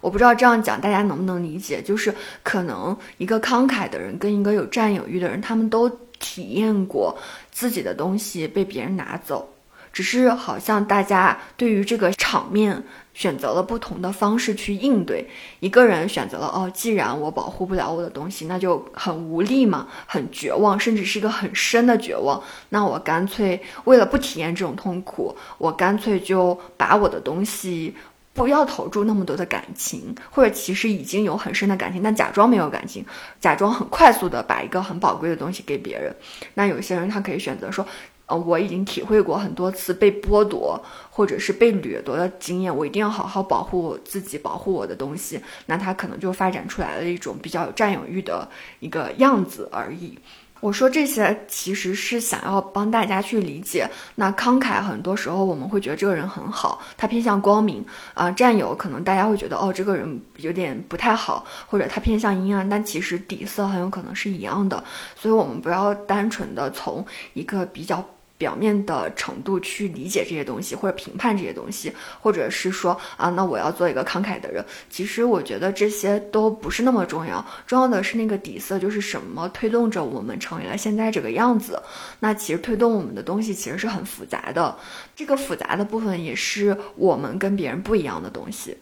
[0.00, 7.16] 我不知道这样讲大家能不能理解，就是可能一个慷慨的人跟一个有占有欲的人，他们都体验过。
[7.50, 9.52] 自己的东西被别人拿走，
[9.92, 12.82] 只是好像大家对于这个场面
[13.12, 15.28] 选择了不同的方式去应对。
[15.58, 22.42] 一个人选择了哦，既然我保护不了我的东西，那就很无力嘛，很绝望，甚至是一个很深的绝望。
[22.70, 27.94] 那我干脆为了不体验这种痛苦，我干脆就把我的东西。
[28.40, 33.04] 不要投注那么多的感情，或者其实已经有很深的感情，但假装没有感情，
[33.38, 36.10] 假装很快速的把一个很宝贵的东西给别人。
[36.54, 37.86] 那有些人他可以选择说，
[38.24, 45.38] 呃，我已经体会过很多次被剥夺或者是被掠夺的经验，我一定要好好保护自己，保护我的东西。
[45.66, 48.48] 那他可能就发展出来了一种比较有占有欲的
[48.78, 50.18] 一个样子而已。
[50.60, 64.84] 我说这些其实是想要帮大家去理解，那慷慨很多时候我们会觉得这个人很好，他偏向光明啊，占有可能大家会觉得哦这个人有点不太好，或者他偏向阴暗，但其实底色很有可能是一样的，
[65.16, 68.04] 所以我们不要单纯的从一个比较。
[68.40, 74.64] 表面的程度去理解这些东西，或者评判这些东西，或者是说啊，那我要做一个慷慨的人。
[74.88, 81.82] 其实我觉得这些都不是那么重要，重要的是那个底色，就是什么推动着我们成为了现在这个样子。
[82.18, 84.74] 那其实推动我们的东西其实是很复杂的，
[85.14, 88.74] 这个复杂的部分也是我们跟别人不一样的东西。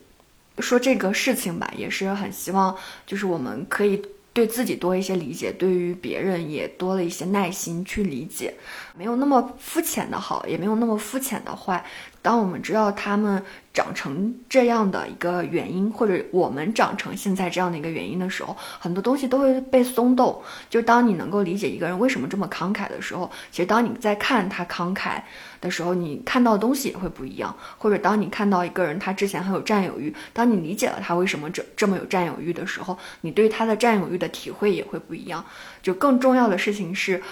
[0.61, 4.01] 说这个事情吧，也是很希望，就是我们可以。
[4.39, 8.55] 对自己多一些理解，对于别人也多了一些耐心去理解，
[8.97, 11.85] 没有那么肤浅的好，也没有那么肤浅的坏。
[12.29, 20.43] 当我们知道他们长成这样的一个原因，或者我们长成现在这样的一个原因的时候，很多东西都会被松动。
[20.69, 25.23] 就当你能够理解一个人为什么这么慷慨的时候，其实当你在看他慷慨
[25.59, 27.57] 的时候，你看到的东西也会不一样。
[27.79, 35.43] 或者当你看到一个人他之前很有占有欲，当你理解了他为什么这这么有占有欲的时候，你对他的占有欲的体会也会不一样。
[35.83, 37.23] 就更重要的事情是。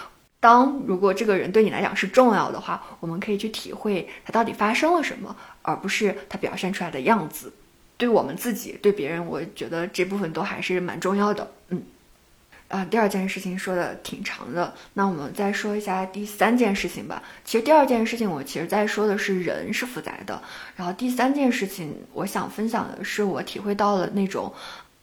[0.47, 7.53] 当如果这个人对你来讲是重要的话，我们可以去体会他到底发生了什么，而不是他表现出来的样子。
[7.97, 11.51] 对我们自己，对别人，我觉得这部分都还是蛮重要的。
[11.71, 11.83] 嗯，
[12.69, 17.21] 啊，第二件事情说的挺长的，那我们再说一下第三件事情吧。
[17.45, 20.41] 其实第二件事情我其实在说的是人是复杂的，
[20.77, 24.55] 然后第三件事情我想分享的是我体会到了那种。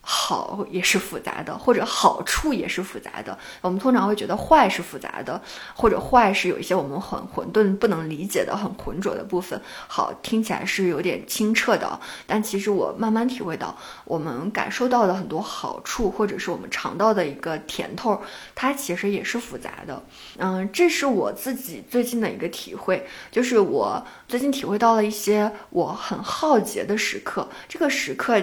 [0.05, 3.37] 好也是复杂的，或者好处也是复杂的。
[3.61, 5.41] 我们通常会觉得坏是复杂的，
[5.73, 9.59] 或者坏是有一些我们很混沌、不能理解的、很浑浊的部分。
[9.87, 18.21] 好听起来是有点清澈的，但其实我慢慢体会到，我们感受到的很多好处，或者是我们尝到的一个甜头，
[18.53, 20.03] 它其实也是复杂的。
[20.37, 27.47] 嗯，这是我自己最近的一个体会，就是我最近体会到了一些我很浩劫的时刻。
[27.69, 28.33] 这个时刻。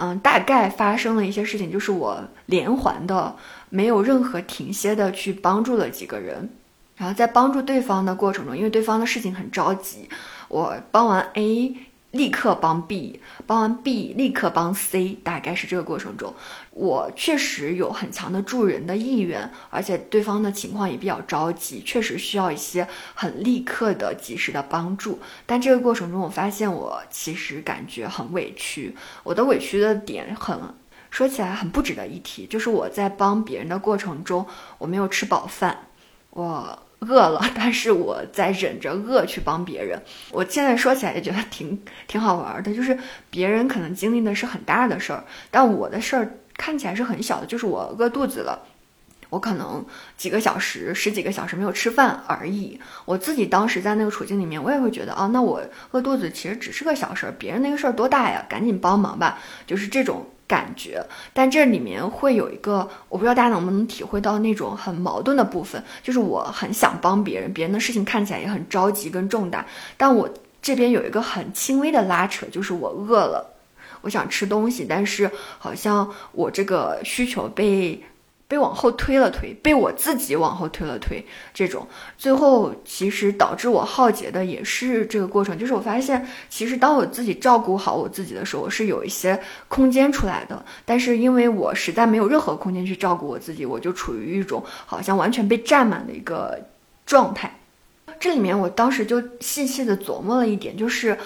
[0.00, 3.34] 嗯，大概发生了一些事情，就是我连环的
[3.68, 6.48] 没有任何停歇的去帮助了几个人，
[6.96, 10.08] 然后在帮助对方的过程中，因为对方的事情很着急，
[10.48, 11.76] 我帮完 A。
[12.12, 16.34] 立刻帮 B，帮完 B 立刻帮 C，大概是这个过程中，
[16.70, 25.20] 我确实有很强的助人的意愿，而且对方的情况也比较着急，确实需要一些很立刻的及时的帮助。
[25.44, 30.58] 但这个过程中，我发现我其实感觉很委屈，我的委屈的点很
[31.10, 34.46] 说起来很不值得一提，就是我在帮别人的过程中，
[34.78, 35.88] 我没有吃饱饭，
[36.30, 36.87] 我。
[37.00, 40.02] 饿了， 但是我在忍着饿去帮别人。
[40.30, 42.98] 我现在说起来也觉得挺挺好玩的，就是
[43.30, 48.62] 别人可能经历的是很大的事儿，但我的事儿看起来是很小的，就是我饿肚子了，
[49.30, 52.80] 我可能几个小时、十几个小时没有吃饭而已。
[53.04, 58.44] 我自己当时在那个处境里面，我也会觉得啊，那我饿肚子其实只是个小事儿，别人那个事儿多大呀？
[58.48, 60.26] 赶紧帮忙吧，就是这种。
[60.48, 69.64] 感觉，但这里面会有一个，我不知道大家能不能体会到那种很矛盾的部分，就是我很想帮别人，别人的事情看起来也很着急跟重大，
[69.98, 70.28] 但我
[70.62, 73.54] 这边有一个很轻微的拉扯，就是我饿了，
[74.00, 78.02] 我想吃东西，但是好像我这个需求被。
[78.48, 85.58] 被往后推了推，被我自己往后推了推，这种最后其实导致我浩劫的也是这个过程。
[85.58, 90.64] 就是我发现，其实当我自己照顾好我自己的时候，我是有一些空间出来的。
[90.86, 96.58] 但是因为我实在没有任何空间去照顾我自己，我就处于一种好像完全被占满的一个
[97.04, 97.54] 状态。
[98.18, 101.18] 这里面我当时就细细的琢磨了一点，就是，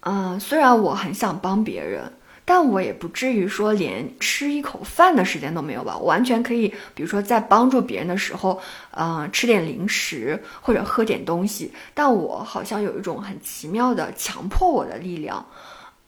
[0.00, 2.10] 嗯，虽然我很想帮别人。
[2.44, 11.72] 但我也不至于说连吃一口饭的时间都没有吧，我完全可以，比如说在帮助别人的时候，嗯，吃点零食或者喝点东西。
[11.94, 15.46] 但我好像有一种很奇妙的强迫我的力量，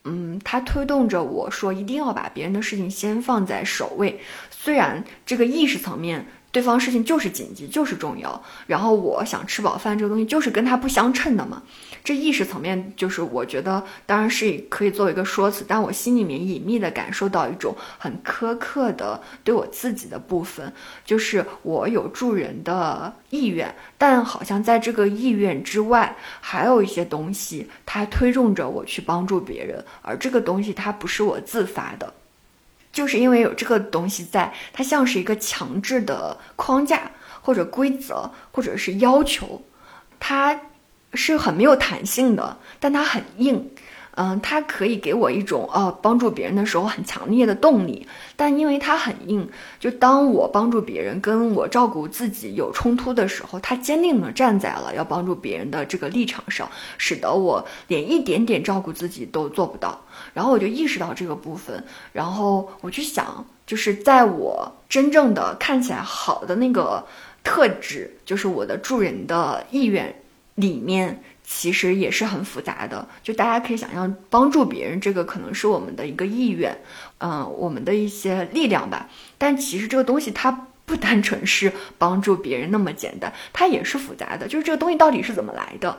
[0.04, 4.20] 嗯，它推动着我说一定要把别人的事情先放在首位。
[4.50, 6.26] 虽然这个意识层面。
[6.56, 11.62] 对方事情就是紧急，就是重要，然后我想吃饱饭这个东西就是跟他不相称的嘛。
[12.02, 20.72] 这意识层面就是我觉得当然是可以作为一个说辞，但我心里面隐秘的感受到一种很苛刻的对我自己的部分，
[21.04, 32.10] 就是我有助人的意愿，但好像在这个意愿之外，还有一些东西它推动着我去帮助别人，而这个东西它不是我自发的。
[32.96, 37.10] 就是因为有这个东西在，它像是一个强制的框架
[37.42, 39.60] 或者规则或者是要求，
[40.18, 40.58] 它
[41.12, 43.70] 是很没有弹性的，但它很硬。
[44.18, 49.46] 嗯，它可以给我一种呃帮助别人的时候很强烈的动力，但因为它很硬，
[49.78, 56.66] 就当我帮助别人跟我照顾自己有冲突的时候，它坚定的站在了要帮助别人的这个立场上，
[56.96, 60.00] 使得我连一点点照顾自己都做不到。
[60.36, 61.82] 然后我就意识到这个部分，
[62.12, 67.06] 然后我去想，就是在我真正的看起来好的那个
[67.42, 70.14] 特质，就是我的助人的意愿
[70.56, 71.22] 里面。
[71.48, 76.76] 其实也是很复杂的，就大家可以想象，帮助别人这个可能是我们的一个意愿，
[77.18, 79.08] 嗯，我们的一些力量吧。
[79.38, 84.48] 但其实这个东西它不单纯是帮助别人那么简单，它也是复杂的。
[84.48, 85.96] 就是这个东西到底是怎么来的？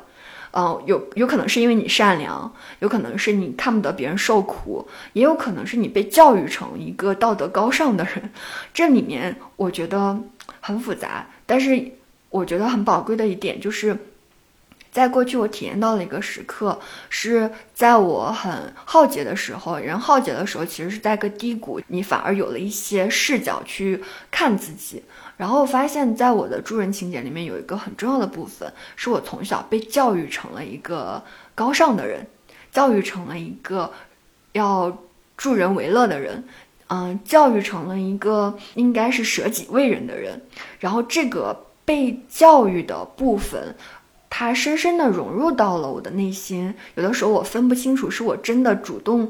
[0.51, 8.29] 嗯，有有可能是因为你善良，有可能是你看不得别人受苦，也有可能是你被教育成一个道德高尚的人。
[8.73, 10.19] 这里面我觉得
[10.59, 11.91] 很复杂，但是
[12.29, 13.97] 我觉得很宝贵的一点就是。
[14.89, 19.77] 在过去，我体验到了一个时刻，是在我很耗竭的时候。
[19.77, 25.03] 人耗竭的时候，其实是在个低谷，你反而有了一些视角去看自己。
[25.38, 31.23] 然后发现，在我的助人情节里面，有一个很重要的部分，是我从小被教育成了一个
[31.55, 32.27] 高尚的人，
[32.71, 33.91] 教育成了一个
[34.51, 34.97] 要
[35.38, 36.43] 助人为乐的人，
[36.88, 40.41] 嗯，教育成了一个应该是舍己为人的人。
[40.79, 43.75] 然后这个被教育的部分。
[44.29, 49.27] 它深深地融入到了我的内心，有的时候我分不清楚是我真的主动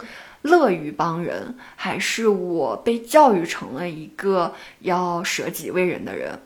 [0.48, 6.40] 乐于帮人，还是我被教育成了一个要舍己为人的人。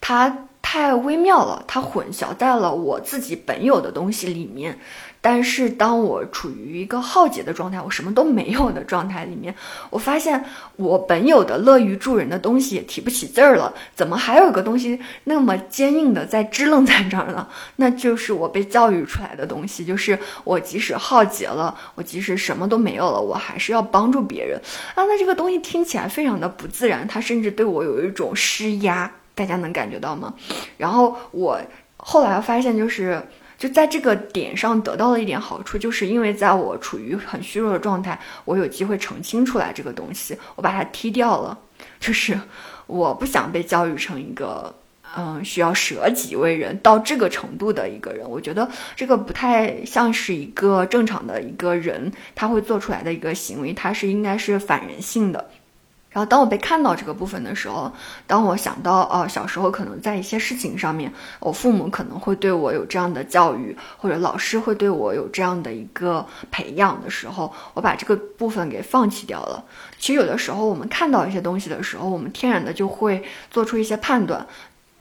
[0.00, 4.78] 它太微妙了，它混淆在了我自己本有的东西里面。
[5.20, 9.52] 但是当我处于一个耗竭的状态，我什么都没有的状态里面，
[9.90, 10.44] 我发现
[10.76, 13.74] 我本有的乐于助人的东西也提不起劲儿了。
[13.94, 17.48] 怎么还有个东西那么坚硬的在支棱在这儿呢？
[17.76, 24.60] 那就是我被教育出来的东西，就是我即使耗竭了，我即使什么都没有了，我还是要帮助别人
[24.94, 25.02] 啊。
[25.04, 30.32] 那这个东西听起来非常的不自然，它甚至对我有一种施压，大家能感觉到吗？
[30.76, 31.60] 然后我
[31.96, 33.20] 后来发现就是。
[33.58, 41.58] 就在这个点上得到了一点好处，就是因为在我处于很虚弱的状态，我有机会澄清出来这个东西，我把它踢掉了。
[41.98, 42.38] 就是
[42.86, 44.72] 我不想被教育成一个，
[45.16, 48.28] 嗯，需要舍己为人到这个程度的一个人。
[48.28, 55.50] 我觉得这个不太像是一个正常的一个人他会做出来的一个行为，他是应该是反人性的。
[56.10, 57.92] 然后，当我被看到这个部分的时候，
[58.26, 69.62] 当我想到，哦，小时候可能在一些事情上面，我父母可能会对我有这样的教育，或者老师会对我有这样的一个培养的时候，我把这个部分给放弃掉了。
[69.98, 74.46] 其实有的时候，我们看到一些东西的时候，我们天然的就会做出一些判断。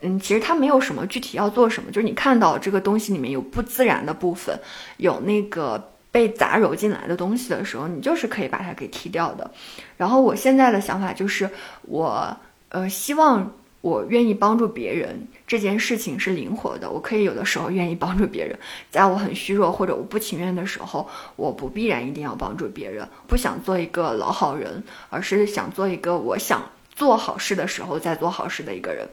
[0.01, 4.59] 嗯，其实它没有什么具体要做什么，就是你看到这个东西里面有不自然的部分，
[4.97, 5.91] 有那个。
[6.18, 9.51] 被杂糅进来的东西的时候，你就是可以把它给踢掉的。
[9.97, 11.47] 然后我现在的想法就是，
[11.84, 12.36] 我
[12.70, 16.89] 呃希望我愿意帮助别人这件事情是灵活的。
[16.89, 18.57] 我可以有的时候愿意帮助别人，
[18.89, 23.07] 在我很虚弱或者我不情愿的时候，我不必然一定要帮助别人。
[23.28, 26.63] 不想做一个老好人，而是想做一个我想
[26.95, 29.07] 做好事的时候再做好事的一个人。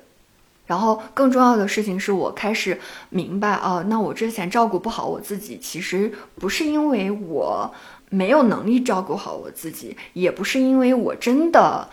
[0.67, 2.79] 然后更重要的事情是我开始
[3.11, 7.73] 明白啊，那我之前照顾不好我自己，其实不是因为我
[8.11, 11.89] 没有能力照顾好我自己，也不是因为我真的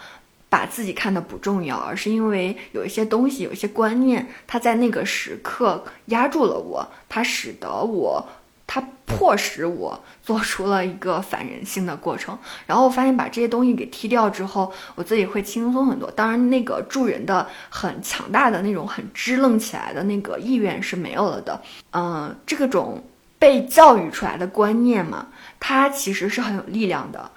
[0.49, 8.27] 把自己看得不重要，而是因为有一些东西、有一些观念，它在那个时刻压住了我，它使得我。
[8.73, 16.09] 它迫使我做出了一个反人性的过程，然后我发现把这些东西给踢掉之后，我自己会轻松很多。
[16.11, 21.61] 当然，那个助人的很强大的那种很支棱起来的那个意愿是没有了的。
[21.91, 23.03] 嗯，这个种
[23.37, 25.27] 被教育出来的观念嘛，
[25.59, 27.29] 它其实是很有力量的。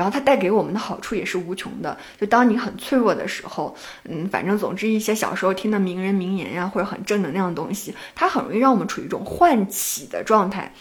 [0.00, 1.94] 然后它带给我们的好处也是无穷的。
[2.18, 10.72] 就当你很脆弱的时候，嗯，反正总之一些小时候听的名人名言呀，或者很正能量的东西，它很容易让我们处于一种唤起的状态。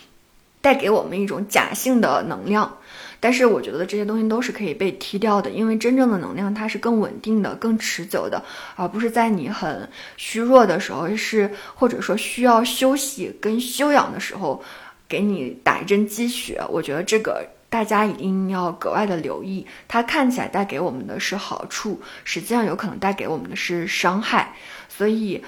[0.62, 2.78] 带给我们一种假性的能量。
[3.22, 8.44] 但是我觉得这些东西都是可以被踢掉的，因为真正的能量它是更稳定的、更持久的，
[8.76, 14.62] 而不是在你很虚弱的时候，是或者说需要休息跟休养的时候，
[15.08, 16.62] 给你打一针鸡血。
[16.70, 24.54] 我觉得这个大家一定要格外的留意，它看起来带给我们的是好处，实际上有可能带给我们的是伤害，
[24.88, 25.44] 所以。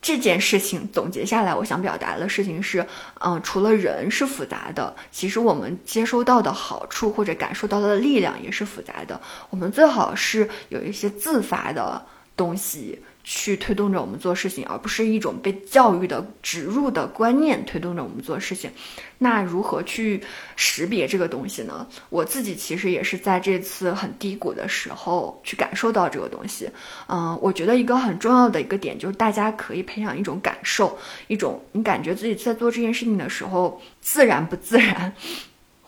[0.00, 2.86] 这件事情总结下来，我想表达的事情是，
[3.18, 9.20] 嗯，除了人是复杂的，其实我们接收到的好处或者感受到的力量也是复杂的。
[9.50, 12.06] 我们最好是有一些自发的
[12.36, 13.02] 东西。
[13.30, 18.70] 去推动着我们做事情，而不是一种被教育的植入的观念推动着我们做事情。
[19.18, 20.18] 那如何去
[20.56, 21.86] 识别这个东西呢？
[22.08, 26.70] 我自己其实也是在这次很低谷的时候去感受到这个东西。
[27.06, 35.12] 嗯，我觉得一个很重要的一个点就是大家可以培养一种感受，一种你感觉自己在做这件事情的时候自然不自然。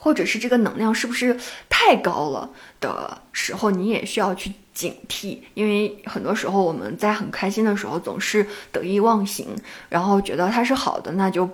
[0.02, 1.36] 或者是这个能量是不是
[1.68, 2.48] 太高了
[2.80, 4.50] 的时候，你也需要去
[4.80, 9.54] 警惕，因为很多时候我们在很开心的时候总是得意忘形，
[9.90, 11.46] 然后觉得它是好的，那就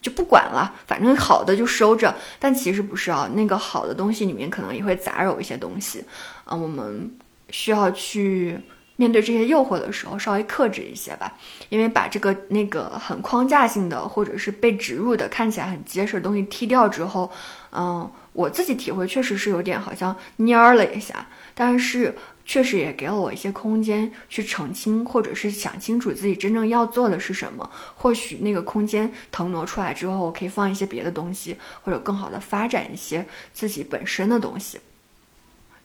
[0.00, 2.14] 就不管了，反正好的就收着。
[2.38, 6.02] 但其实不是啊，那个好的东西里面可能也会杂糅一些东西，
[6.46, 7.14] 啊，我们
[7.50, 8.58] 需要去。
[8.96, 11.36] 面对这些诱惑的时候，稍微克制一些吧，
[11.68, 17.28] 因为把这个那个很框架性的或者是被植入的看起来很结实的东西踢掉之后，
[17.72, 22.14] 嗯，我自己体会确实是有点好像蔫了一下，但是
[22.44, 27.70] 确实也给了我一些空间去澄清，或者是想清楚自己真正要做的是什么。
[27.94, 34.78] 或许那个空间腾挪出来之后，我可以放一些别的东西，或者更好的发展一些自己本身的东西。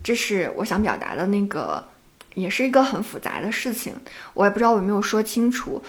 [0.03, 1.83] 这是我想表达的那个。
[2.35, 3.91] 也是一个很复杂的事情，
[4.35, 5.81] 我也不知道我有没有说清楚，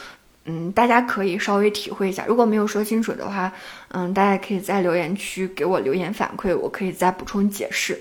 [0.47, 2.25] 嗯，大家可以稍微体会一下。
[2.27, 3.53] 如果没有说清楚的话，
[3.89, 8.01] 嗯，大家可以在留言区给我留言反馈，我可以再补充解释。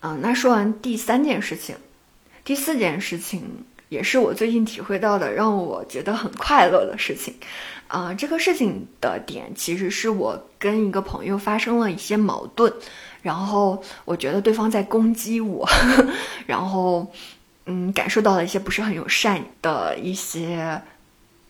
[0.00, 1.76] 嗯，那说完第三件事情，
[2.44, 7.34] 第四件事情也是我最近体会到的，让我觉得很快乐的事情。
[7.88, 12.72] 啊，这个事情的点其实是我跟一个朋友发生了一些矛盾。
[13.20, 15.68] 然后我觉得对方在攻击我，
[16.46, 17.10] 然后，
[17.66, 20.80] 嗯，感受到了一些不是很友善的一些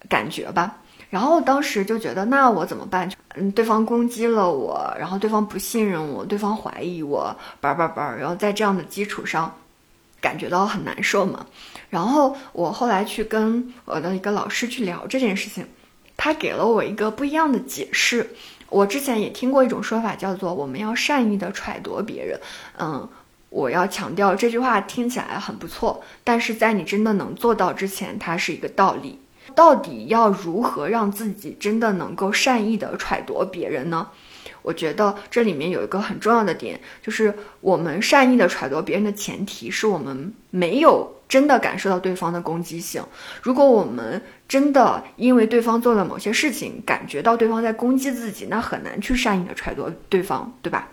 [0.08, 0.78] 感觉吧。
[1.10, 3.10] 然后当时就觉得，那我怎么办？
[3.34, 8.14] 嗯，对方攻击了我，然后对方不信任我，对方怀疑我，叭叭叭。
[8.14, 9.54] 然后在这样的基础上，
[10.20, 11.46] 感觉到很难受嘛。
[11.88, 15.66] 然后我后来去跟我的一个老师去聊这件事情，
[16.16, 18.28] 他给了我一个不一样的解释。
[18.68, 22.38] 我之前也听过一种说法，叫做我们要善意的揣度别人。
[22.78, 23.08] 嗯，
[23.48, 29.18] 我要强调这句话听起来很不错，但是在你真的能做到之前，它是一个道理。
[29.54, 34.08] 到底要如何让自己真的能够善意的揣度别人呢？
[34.62, 43.02] 我觉得这里面有一个很重要的点，就是我们善意的揣度别人的前提是我们没有真的感受到对方的攻击性。
[43.42, 50.88] 如果我们真的因为对方做了某些事情，感觉到对方在攻击自己，那很难去善意的揣度对方，对吧？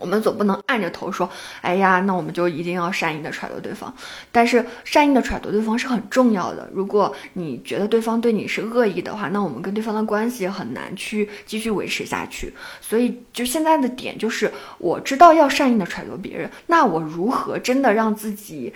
[0.00, 1.28] 我们总不能按着头说，
[1.60, 3.92] 哎呀，那我们就一定要善意的揣度对方。
[4.30, 6.68] 但是善意的揣度对方是很重要的。
[6.72, 12.52] 如果你觉得对方对你是恶意的话，那我们跟对方的关系很难去继续维持下去。
[12.80, 18.72] 所以，就现在的点就是，我知道要善意的揣度别人，那我如何真的让自己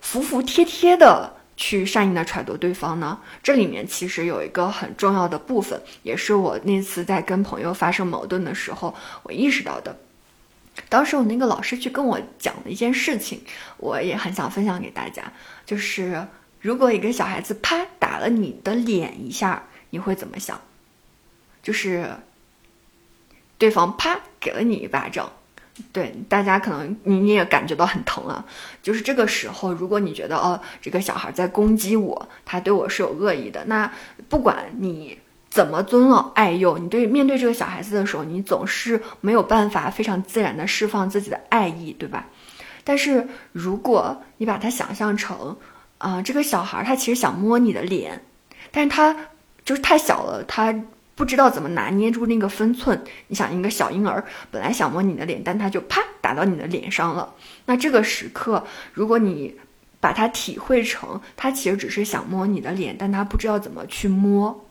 [0.00, 3.18] 服服帖帖的去善意的揣度对方呢？
[3.42, 9.94] 这里面其实有一个很重要的部分，也是我那次在跟朋友发生矛盾的时候，我意识到的。
[10.88, 13.40] 当时我那个老师去跟我讲的一件事情，
[13.78, 15.32] 我也很想分享给大家。
[15.64, 16.26] 就是
[16.60, 20.60] 如果一个小孩子啪打了你的脸一下，你会怎么想？
[21.62, 22.08] 就是
[23.58, 25.32] 对方啪给了你一巴掌，
[25.92, 28.44] 对大家可能你你也感觉到很疼啊。
[28.82, 33.92] 就是这个时候，如果你觉得哦，这个小孩在攻击我，他对我是有恶意的，那
[34.28, 35.18] 不管你。
[35.56, 36.76] 怎么尊老爱幼？
[36.76, 42.26] 你对面对这个小孩子的时候，你总是没有办法非常自然的释放自己的爱意，对吧？
[42.84, 45.56] 但是如果你把它想象成，
[45.96, 48.22] 啊，这个小孩他其实想摸你的脸，
[48.70, 49.16] 但是他
[49.64, 50.74] 就是太小了，他
[51.14, 53.02] 不知道怎么拿捏住那个分寸。
[53.28, 57.32] 你想一个小婴儿本来想摸你的脸，但他就啪打到你的脸上了。
[57.64, 59.56] 那这个时刻，如果你
[60.00, 64.65] 把它体会成，他其实只是想摸你的脸，但他不知道怎么去摸。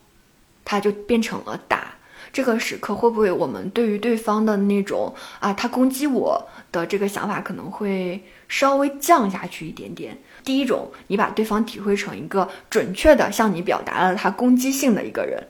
[0.66, 1.94] 他就变成了打，
[2.30, 10.18] 这个时刻会不会我们对于对方的那种啊，他攻击我的这个想法可能会稍微降下去一点点？
[10.44, 15.40] 第一种，你把对方体会成一个准确的向你表达了他攻击性的一个人；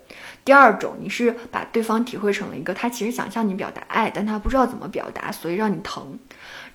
[0.44, 6.18] 第二种，你是把对方体会成了一个他其实想向你表达爱，但他不知道怎么表达，所以让你疼。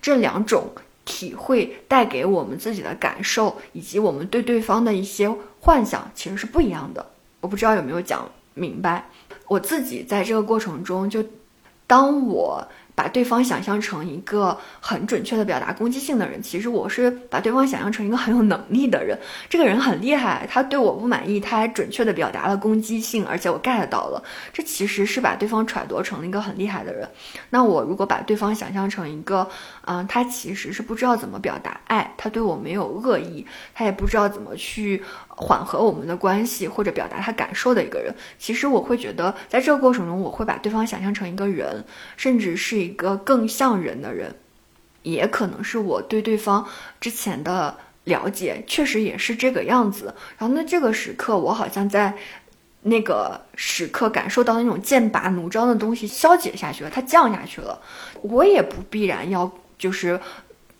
[0.00, 0.70] 这两种
[1.04, 5.28] 体会带给我们自己的感受，以及我们对对方的一些
[5.60, 7.06] 幻想，其实是不一样的。
[7.42, 9.04] 我不知道有没有讲明白。
[9.46, 11.22] 我自己在这个过程中，就
[11.86, 12.66] 当我。
[12.94, 19.18] 把对方想象成一个很准确的表达攻击性的人，其实我是把对方想象成一个很有能力的人。
[19.48, 24.22] 这个人很厉害，他对我不满意，他还准确的表达了攻击性，而且我 get 到了。
[24.52, 27.08] 这其实是把对方揣度成了一个很厉害的人。
[27.48, 29.48] 那我如果把对方想象成一个，
[29.86, 35.02] 嗯，他其实是不知道怎么表达爱，他对我没有恶意，他也不知道怎么去。
[35.34, 41.84] 缓和我们的关系或者表达他感受的一个人，其实我会觉得，在这个过程中，我会把对方想象成一个人，
[42.16, 44.34] 甚至是一个更像人的人，
[45.02, 46.66] 也可能是我对对方
[47.00, 50.14] 之前的了解确实也是这个样子。
[50.38, 52.14] 然后，那这个时刻，我好像在
[52.82, 57.80] 那个时刻感受到那种剑拔弩张的东西消解下去了，它降下去了，
[58.20, 60.20] 我也不必然要就是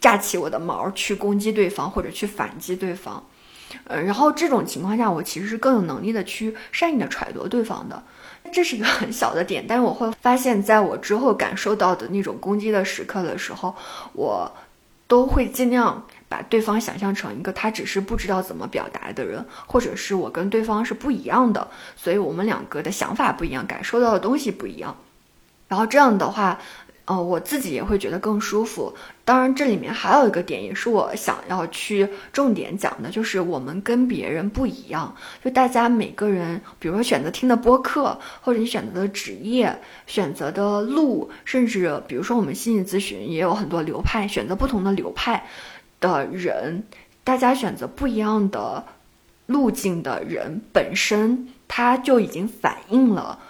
[0.00, 3.24] 架起我的毛去攻击对方或者去反击对方。
[3.84, 8.02] 呃，然后这种情况下，我其实是更有能力的去善意的揣度对方的，
[8.52, 13.74] 这是一个很小的点，但是我会发现，在我之后感受到的那种攻击的时刻的时候，
[14.12, 14.50] 我
[15.06, 24.96] 都会尽量把对方想象成一个他只是不知道怎么表达的人，或者是我跟对方是不一样的，所以我们两个的想法不一样，感受到的东西不一样，
[25.68, 26.58] 然后这样的话。
[27.04, 28.94] 呃，我自己也会觉得更舒服。
[29.24, 35.12] 当然，这里面还有一个点，也是我想要去重点讲的，就是我们跟别人不一样。
[35.44, 39.76] 就大家每个人，比如说选择听的播客，或者你选择的职业、
[40.06, 45.46] 选择的路，甚至比如说我们心理咨询也有很多流派，选择不同的流派
[46.00, 46.84] 的人，
[47.24, 48.84] 大家选择不一样的
[49.46, 53.40] 路径的人，本身他就已经反映了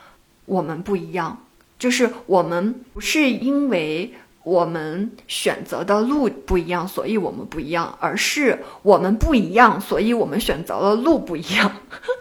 [0.47, 1.45] 我们不一样。
[1.83, 4.15] 就是我们不是因为
[4.45, 11.73] 我们选择的路不一样，所以我们不一样，而是我们不一样，所以我们选择了路不一样。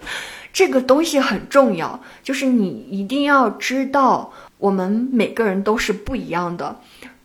[0.51, 6.81] 这个东西很重要，就是你一定要知道，我们每个人都是不一样的，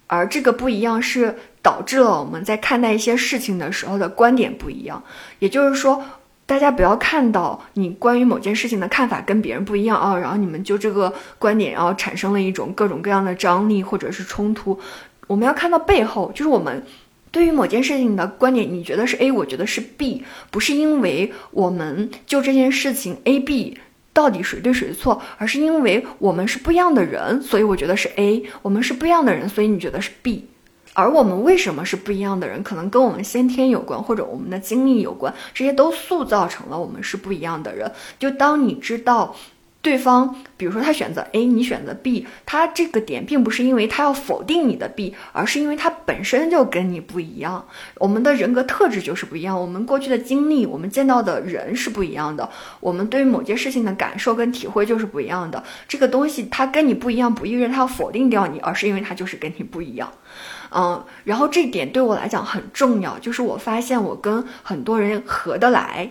[0.07, 5.03] 而这个不一样是导致了我们在看待一些事情的时候的观点不一样。
[5.39, 6.05] 也就是说。
[6.47, 14.79] 大家不要看到你关于某件事情的看法跟别人不一样啊，然后你们就这个观点，然后产生了一种各种各样的张力或者是冲突。
[15.27, 16.85] 我们要看到背后，就是我们
[17.33, 23.77] 对于某件事情的观点，你觉得是 A，我觉得是 B，不是因为我们就这件事情 A、B
[24.13, 30.47] 到底谁对谁错，而是因为我们是不一样的人，所以我觉得是 A；我们是不一样的人，所以你觉得是 B。
[30.97, 32.63] 而我们为什么是不一样的人？
[32.63, 37.93] 可能跟我们先天有关，或者我们的经历有关，这些都塑造成了我们是不一样的人。
[38.19, 39.37] 就当你知道
[39.87, 47.65] 对方，比如说他选择 A，你选择 B，他这个点并不是因为他要否定你的 B，而是因为他本身就跟你不一样。
[47.99, 55.63] 我们的人格特质就是不一样，我们过去的经历，我们见到的人是不一样的，我们对于某件事情的感受跟体会就是不一样的。
[55.87, 60.13] 这个东西它跟你不一样，不意味着他要否定掉你，而是因为他就是跟你不一样。
[60.75, 66.11] 嗯，然后这点对我来讲很重要，就是我发现我跟很多人合得来，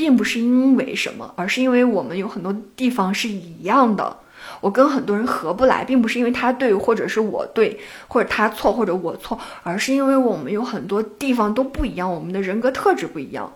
[0.00, 4.16] 并不是因为什么，而是因为我们有很多地方是一样的。
[4.62, 7.78] 我跟很多人合不来，并不是因为他对或者是我对，
[8.08, 13.52] 或者他错或者我错，而是因为我们有很多地方都不一样，我们的人格特质不一样。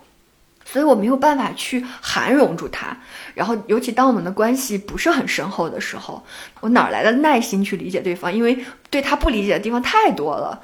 [0.66, 2.94] 所以我没有办法去涵容住他，
[3.34, 6.22] 然后尤其当我们的关系不是很深厚的时候，
[6.60, 8.30] 我哪来的耐心去理解对方？
[8.30, 10.60] 因为对他不理解的地方太多了。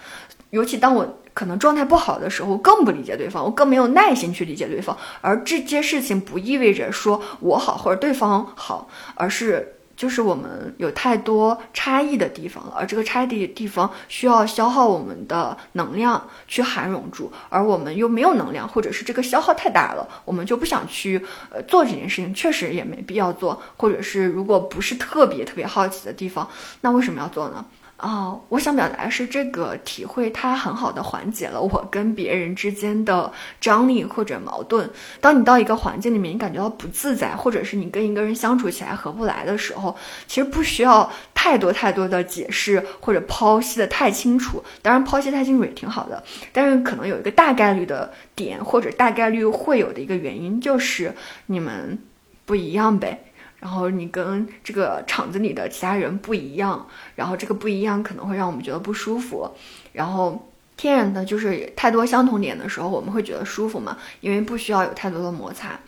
[0.50, 4.96] 尤其当我可能状态不好的时候，更不理解对方，我更没有耐心去理解对方。
[5.20, 9.76] 而这件事情不意味着说我好或者对方好，而是。
[10.00, 21.22] 就是我们有太多差异的地方了，而这个差异的地方需要消耗我们的能量去涵容住，而我们又没有能量，或者是这个消耗太大了，我们就不想去
[21.52, 26.48] 呃做这件事情，确实也没必要做，或者是如果不是特别特别好奇的地方，
[26.80, 27.62] 那为什么要做呢？
[28.02, 33.30] 哦，我想表达的是这个体会，它很好的缓解了我跟别人之间的
[33.60, 34.88] 张力或者矛盾。
[35.20, 39.94] 当你到一个环境里面，你感觉到不自在，或者是你跟一个人相处起来合不来的时候，
[40.26, 44.64] 其实不需要太多太多的解释或者剖析的太清楚。
[44.80, 46.22] 当然，剖析太清楚也挺好的，
[46.52, 51.14] 但是可能有一个大概率的点，或者大概率会有的一个原因，就是
[51.46, 51.98] 你们
[52.46, 53.24] 不一样呗。
[53.60, 59.48] 然后你跟这个厂子里的其他人不一样，然后这个不一样可能会让我们觉得不舒服，
[59.92, 65.78] 然后天然的就是太多相同点的时候，我们会觉得舒服嘛，因为不需要有太多的摩擦。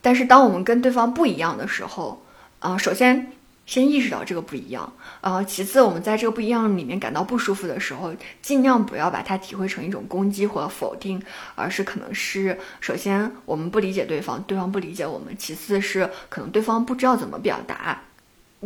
[0.00, 2.22] 但是当我们跟对方不一样的时候，
[2.60, 3.32] 啊，首先
[3.66, 11.20] 先意识到这个不一样，呃，其次我们在这个不一样里面感到不舒服的时候，尽量不要把它体会成一种攻击或否定，
[11.54, 18.02] 而是可能是首先我们不理解对方，对方不理解我们，其次是可能对方不知道怎么表达。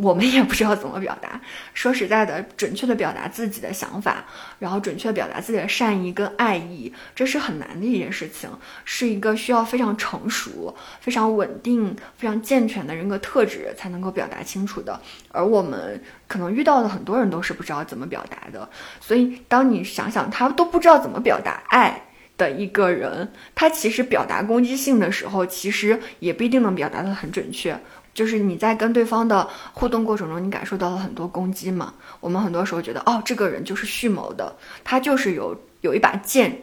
[0.01, 1.39] 我们也不知道怎么表达。
[1.73, 4.25] 说实在的，准确的表达自己的想法，
[4.59, 8.49] 然后准确表达自己的善意跟爱意，这是很难的一件事情，
[8.85, 14.99] 是一个需要非常成熟、非常稳定、非常健全的人格特质才能够表达清楚的。
[15.31, 18.67] 而我们可能遇到的很多人都是不知道怎么表达的。
[18.99, 22.03] 所以，当你想想他都不知道怎么表达爱
[22.37, 27.77] 的一个人，他其实表达攻击性的时候，其实也不一定能表达的很准确。
[28.19, 31.93] 就是你在跟对方的互动过程中，你感受到了很多攻击嘛？
[32.19, 34.53] 我们很多时候觉得，哦，这个人就是蓄谋的，
[34.83, 36.61] 他就是有有一把剑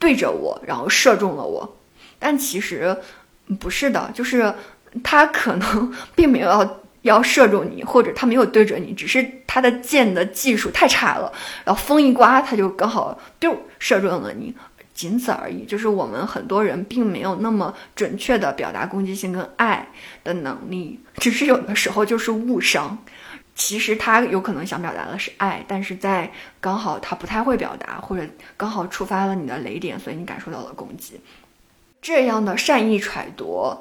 [0.00, 1.76] 对着我，然后射中了我。
[2.18, 2.96] 但其实
[3.60, 4.52] 不是的，就是
[5.04, 11.32] 他可能 并没有要要射中你，或者他没有对着你，只是他的剑的技术太差了，
[11.64, 14.52] 然后风一刮，他就刚好丢射中了你。
[14.96, 19.86] 仅此而已，就是我们很多人并没有那么准确的表达攻击性跟爱
[20.24, 22.98] 的能力，只是有的时候就是误伤。
[23.54, 26.30] 其实他有可能想表达的是爱，但是在
[26.60, 28.26] 刚好他不太会表达，或者
[28.56, 31.20] 刚好触发了你的雷点，所以你感受到了攻击。
[32.00, 33.76] 这样的善意揣度，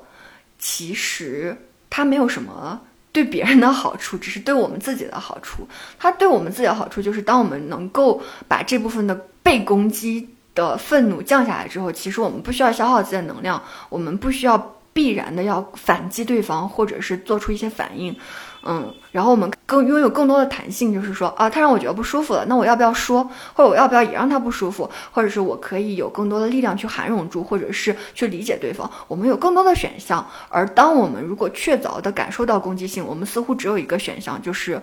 [0.59, 1.57] 其实
[1.89, 2.82] 它没有什么
[3.13, 5.68] 对别人的好处，只是对我们自己的好处。
[5.97, 10.35] 它对我们自己的好处就是，当我们能够把这部分的被攻击。
[10.56, 18.16] 的愤怒降下来之后，其实我们不需要消耗自己的能量，我们不需要必然的要反击对方，或者是做出一些反应，
[18.64, 30.26] 嗯，然后我们更拥有更多的弹性，就是说啊，他让我觉得不舒服了，那我要不要说，或者我要不要也让他不舒服，或者是我可以有更多的力量去含容住，或者是去理解对方，我们有更多的选项。
[30.47, 34.82] 而当我们如果确凿的感受到攻击性，我们似乎只有一个选项，就是。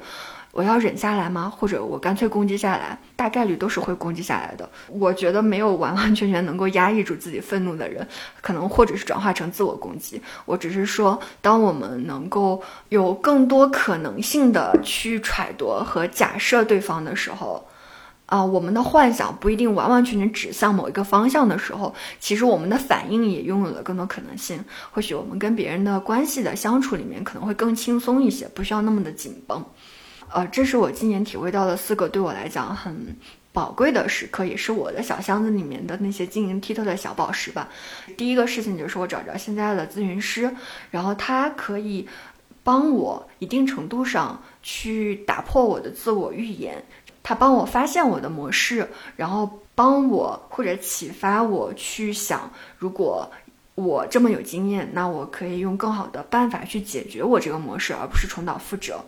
[0.53, 1.51] 我要忍下来吗？
[1.51, 2.99] 或者我干脆攻击下来？
[3.17, 4.69] 大概率都是会攻击下来的。
[4.89, 8.07] 我觉得没有完完全全能够压抑住自己愤怒的人，
[8.43, 10.21] 可能或者是转化成自我攻击。
[10.45, 17.67] 我只是说，当我们能够有更多可能性的去揣度和假设对方的时候，
[18.27, 24.63] 啊，我们的幻想不一定完完全全指向某一个方向的时候，其实我们的反应也拥有了更多可能性。
[24.91, 29.65] 或许我们跟别人的关系的相处里面可能会更轻松一些，不需要那么的紧绷。
[30.33, 33.15] 呃，这是我今年体会到的四个对我来讲很
[33.53, 37.69] 宝贵的时刻，也是我的小箱子里面的那些晶莹剔透的小宝石吧。
[38.17, 40.51] 第一个事情就是我找着现在的咨询师，
[40.91, 42.09] 然后他可以
[42.65, 46.83] 帮我一定程度上去打破我的自我预言，
[47.23, 53.31] 他帮我发现我的模式，然后帮我或者启发我去想，如果
[53.75, 59.05] 我这么有经验，那我可以用更好的办法去解决我这个模式，而不是重蹈覆辙。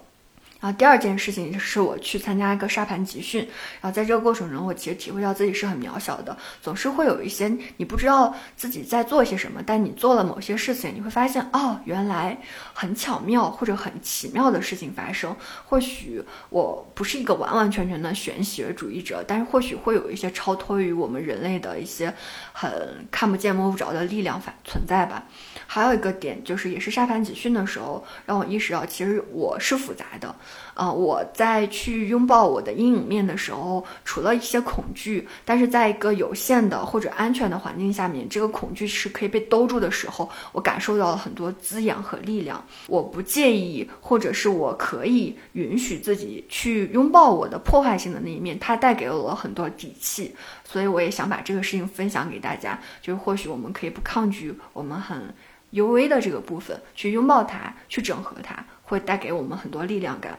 [0.65, 3.47] 然后第二件事情是我去参加一个沙盘集训，
[3.83, 12.39] 然后在这个过程中，我其实体会到自己是很渺小的，总是会有一些你不知道自己在做些什么，但你做了某些事情，你会发现哦，原来
[12.73, 15.37] 很巧妙或者很奇妙的事情发生。
[15.67, 22.11] 或许我不是一个完完全全的玄学主义者，但是或许会有一些超脱于我们人类的一些
[22.55, 25.25] 很看不见摸不着的力量反存在吧。
[25.67, 30.35] 还有一个点就是，也是沙盘集训的时候，让我意识到，其实我是复杂的。
[30.75, 42.65] 呃，我在去拥抱我的阴影面的时候，除了一些恐惧，但是在一个有限的或者安全的环境下面，这个恐惧是可以被兜住的时候，我感受到了很多滋养和力量。
[42.89, 50.35] 我不介意，或者是我可以允许自己去拥抱我的破坏性的那一面，它带给了我很多底气。
[50.65, 55.33] 所以我也想把这个事情分享给大家，就是或许我们可以不抗拒我们很
[55.71, 60.37] 幽微的这个部分，去拥抱它，去整合它，会带给我们很多力量感。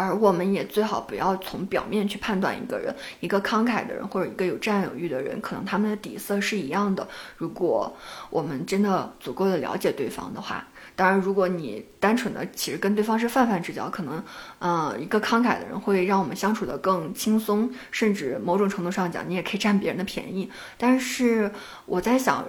[0.00, 7.06] 而我们也最好不要从表面去判断一个人，一个慷慨的人或者一个有占有欲的人，可能他们的底色是一样的。
[7.36, 7.94] 如果
[8.30, 14.22] 我们真的足够的了解对方的话，当然，如果你单纯的其实跟对方是泛泛之交，可能，
[14.58, 20.50] 呃，一个慷慨的人会让我们相处的更轻松，甚至某种程度上讲，你也可以占别人的便宜。
[20.76, 21.50] 但是
[21.86, 22.44] 我在想，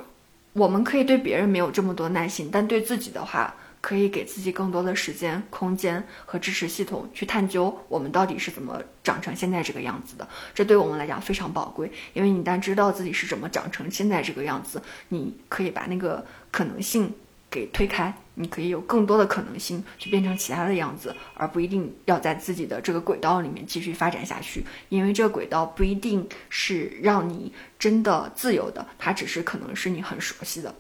[0.54, 3.54] 我们可以对别人没有这么多耐心，但对自己的话。
[3.82, 10.28] 可以给自己更多的时间、空间和支持系统去探究我们到底是怎么长成现在这个样子的。
[10.54, 17.12] 这对我们来讲非常宝贵，因为你一旦知道自己是怎么长成现在这个样子，你可以把那个可能性
[17.50, 30.74] 给推开，你可以有更多的可能性去变成其他的样子，而不一定要在自己的这个轨道里面继续发展下去，因为这个轨道不一定是让你真的自由的，它只是可能是你很熟悉的。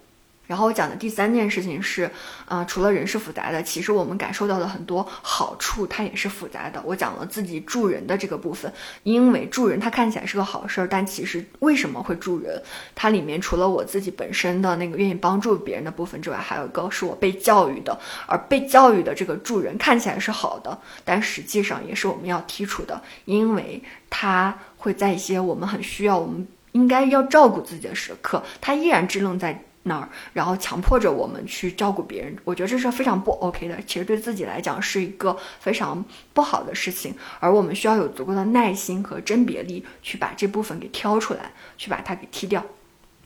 [0.51, 2.11] 然后我讲的第三件事情是，
[2.45, 6.81] 呃，除了人是复杂的，其实我们感受到的很多好处，它也是复杂的。
[6.83, 8.69] 我讲了自己助人的这个部分，
[9.03, 12.61] 因为助人它看起来是个好事儿，但其实为什么会助人？
[12.93, 17.97] 它里面除了我自己本身的那个愿意帮助别人的部分之外，还有一个是我被教育的，
[18.27, 29.63] 而被教育的这个助人看起来是好的，但实际上也是我们要剔除的，因为它会在一些我们很需要、我们应该要照顾自己的时刻，它依然支棱在。
[29.83, 33.79] 那儿，然后强迫着我们去照顾别人，我觉得这是非常不 OK 的。
[33.87, 36.03] 其实对自己来讲是一个非常
[36.33, 42.63] 不好的事情，而我们需要有足够的耐心和甄别力，去把这部分给挑出来，去把它给踢掉。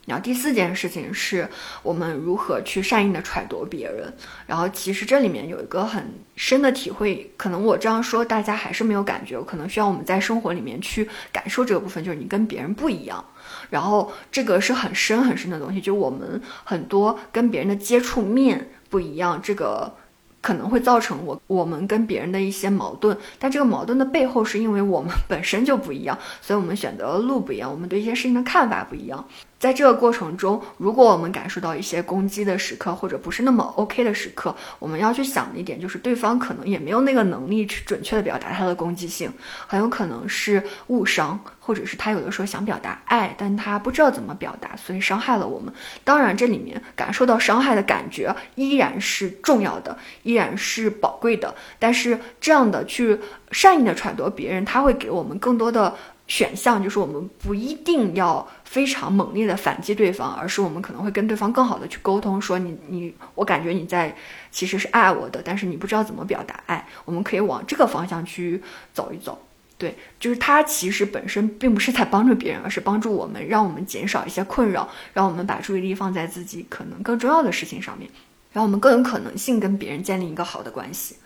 [0.05, 1.47] 然后第四件事情是
[1.81, 4.13] 我们如何去善意的揣度别人。
[4.45, 13.23] 然后其实这里面有一个很深的体会，可能我这样说大家还是没有感觉，可能需要我们在生活里面去感受这个部分，就是你跟别人不一样。
[13.69, 19.95] 然后这个是很深很深的东西，就我们很多跟别人的接触面不一样，这个
[20.41, 23.17] 可能会造成我我们跟别人的一些矛盾。
[23.39, 29.25] 但这个矛盾的背后是因为我们 本身就不一样，所以我们选择的路不一样，我们对一些事情的看法不一样。
[29.57, 39.31] 在这个过程中，如果我们感受到一些攻击的时刻，或者不是那么 OK 的时刻，我们要去想的一点就是，对方可能也没有那个能力去准确的表达他的攻击性，
[39.65, 45.73] 很有可能是误伤，或者是他有的时候想表达爱，但他不知道怎么表达，所以伤害了我们。
[46.03, 51.55] 当然，这里面感受到伤害的感觉依然是重要的，依然是宝贵的。
[51.79, 53.17] 但是这样的去
[53.51, 55.95] 善意的揣度别人，他会给我们更多的。
[56.27, 64.15] 选项就是我们不一定要非常猛烈的反击对方，而是我们可能会跟对方更好的去沟通，说你你我感觉你在
[64.49, 68.61] 其实是爱我的，但是你不知道怎么表达爱，我们可以往这个方向去
[68.91, 69.39] 走一走。
[69.77, 78.09] 对，就是他其实本身并不是在帮助别人，而是帮助我们，让我们减少一些困扰，让我们把注意力放在自己可能更重要的事情上面，
[78.51, 81.17] 让我们更有可能性跟别人建立一个好的关系。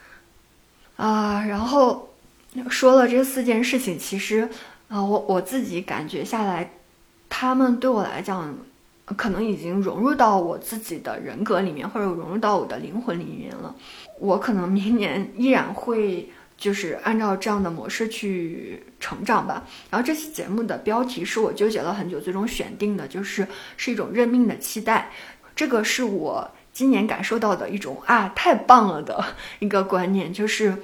[0.98, 2.10] 啊，然后
[2.70, 4.50] 说了这四件事情，其实。
[4.90, 6.72] 啊，我我自己感觉下来，
[7.30, 8.58] 他们对我来讲，
[9.06, 13.76] 可能已经融入到我自己的人格里面，或者融入到我的灵魂里面了。
[14.18, 16.28] 我可能明年依然会
[16.58, 19.64] 就是按照这样的模式去成长吧。
[19.92, 25.12] 然后这期节目的标题是我纠结了很久，最终选定的就是是一种认命的期待。
[25.56, 29.24] 这个是我今年感受到的一种啊，太棒了的
[29.60, 30.76] 一个观念，就是。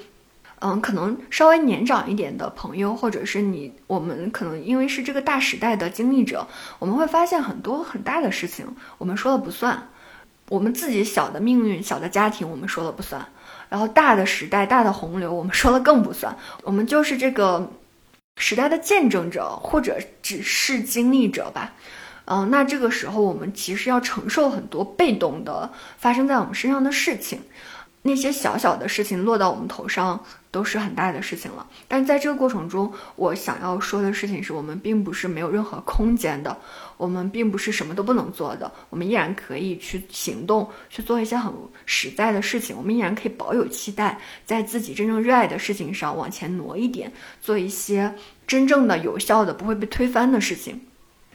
[0.60, 6.48] 嗯，可能稍微年长一点的朋友，或者是你，我们可能因为是这个大时代的经历者，
[6.80, 8.66] 我们会发现很多很大的事情，
[8.98, 9.90] 我们说了不算。
[10.50, 13.26] 我们自己小的命运、小的家庭，我们说了不算。
[13.68, 16.38] 然后大的时代、大的洪流，我们说了更不算。
[16.64, 17.72] 我们就是这个
[18.38, 21.74] 时代的见证者，或者只是经历者吧。
[22.26, 27.40] 嗯，那这个时候，我们其实要承受很多被动的发生在我们身上的事情。
[28.08, 36.56] 那些小小的事情落到我们头上都是很大的事情了，但在这个过程中，我想要说的事情是我们并不是没有任何空间的，
[36.98, 41.52] 我们并不是什么都不能做的，我们依然可以去行动，去做一些很
[41.88, 48.14] 实在的事情，我们依然可以保有期待，在自己真正热爱的事情上往前挪一点，做一些
[48.46, 50.80] 真正的有效的不会被推翻的事情。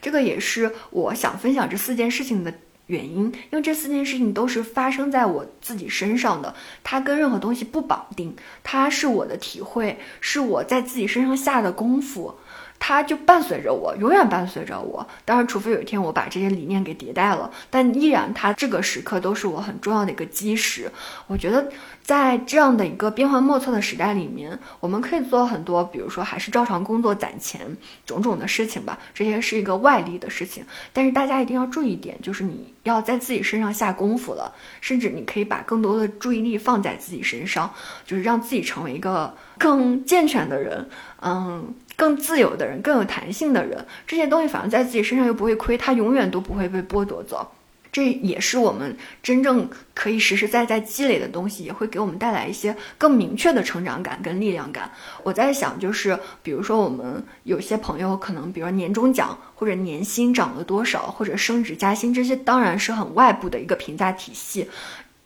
[0.00, 2.54] 这个也是我想分享这四件事情的。
[2.90, 8.34] 原因，因为这四件事情都是发生在我自己身上的，它跟任何东西不绑定，
[8.64, 12.34] 它是我的体会，是我在自己身上下的功夫。
[12.80, 15.06] 它就伴随着我，永远伴随着我。
[15.24, 20.90] 当然，除非有一天我把这些理念给迭代了，但依然它这个时刻都是我很重要的一个基石。
[21.28, 21.70] 我觉得
[22.02, 27.76] 在这样的一个变幻莫测的时代里面，我们可以做很多，比如说还是照常工作攒钱，
[28.06, 28.98] 种种的事情吧。
[29.12, 37.70] 这些是一个外力的事情，但是大家一定要注意一点，就是你要在自己身上下功夫了，甚至你可以把更多的注意力放在自己身上，
[38.06, 40.88] 就是让自己成为一个更健全的人。
[41.20, 41.74] 嗯。
[42.00, 47.52] 更自由的人，更有弹性的人，这些东西反而在自己身上又不会亏，他永远都不会被剥夺走。
[47.92, 54.90] 这也是我们真正可以实实在在积累的东西，也会给我们带来一些更明确的成长感跟力量感。
[55.24, 64.70] 我在想，就是比如说我们有些朋友可能，比如说年终奖或者年薪涨了多少，或者升职加薪，这些当然是很外部的一个评价体系。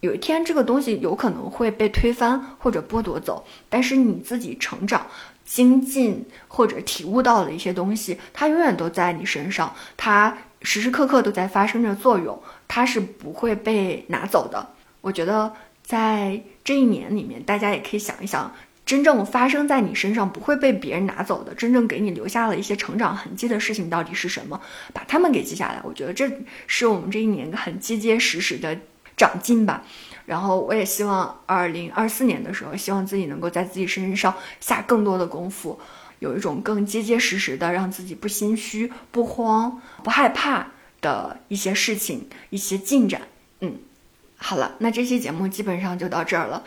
[0.04, 5.06] 有一天这个东西有可能会被推翻或者剥夺走，但是你自己成长。
[5.44, 14.66] 精进或者体悟到的一些东西，它永远都在你身上，它时时刻刻都在发生着作用，它是不会被拿走的。
[15.02, 15.52] 我觉得
[15.82, 18.50] 在这一年里面，大家也可以想一想，
[18.86, 24.58] 真正发生在你身上不会被别人拿走的，真正给你留下了一些成长痕迹的事情到底是什么？
[24.94, 25.82] 把它们给记下来。
[25.84, 26.26] 我觉得这
[26.66, 28.74] 是我们这一年很结结实实的
[29.16, 29.82] 长进吧。
[30.26, 35.78] 然后我也希望二零二四年的时候，希望自己能够在自己身上下更多的功夫，
[36.18, 40.68] 有一种更结结实实的，让自己不心虚、不慌、不害怕
[41.02, 43.20] 的一些事情、一些进展。
[43.60, 43.76] 嗯，
[44.38, 46.64] 好了，那这期节目基本上就到这儿了。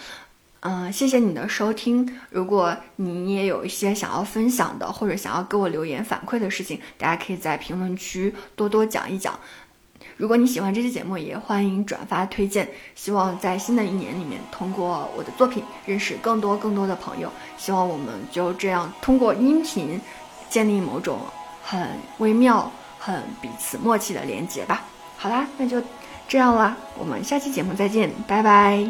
[0.59, 2.19] 嗯，谢谢你的收听。
[2.29, 9.39] 如果你也有一些想要分享的，或者想要给我留言反馈的事情，大家可以在评论区多多讲一讲。
[10.15, 12.67] 如果你喜欢这期节目，也欢迎转发推荐。
[12.95, 17.31] 希望在新的一年里面，通过我的作品认识更多更多的朋友。
[17.57, 19.99] 希望我们就这样通过音频
[20.49, 21.19] 建立某种
[21.63, 21.87] 很
[22.17, 24.85] 微妙、很彼此默契的连接吧。
[25.17, 25.81] 好啦，那就
[26.27, 28.87] 这样啦，我们下期节目再见，拜拜。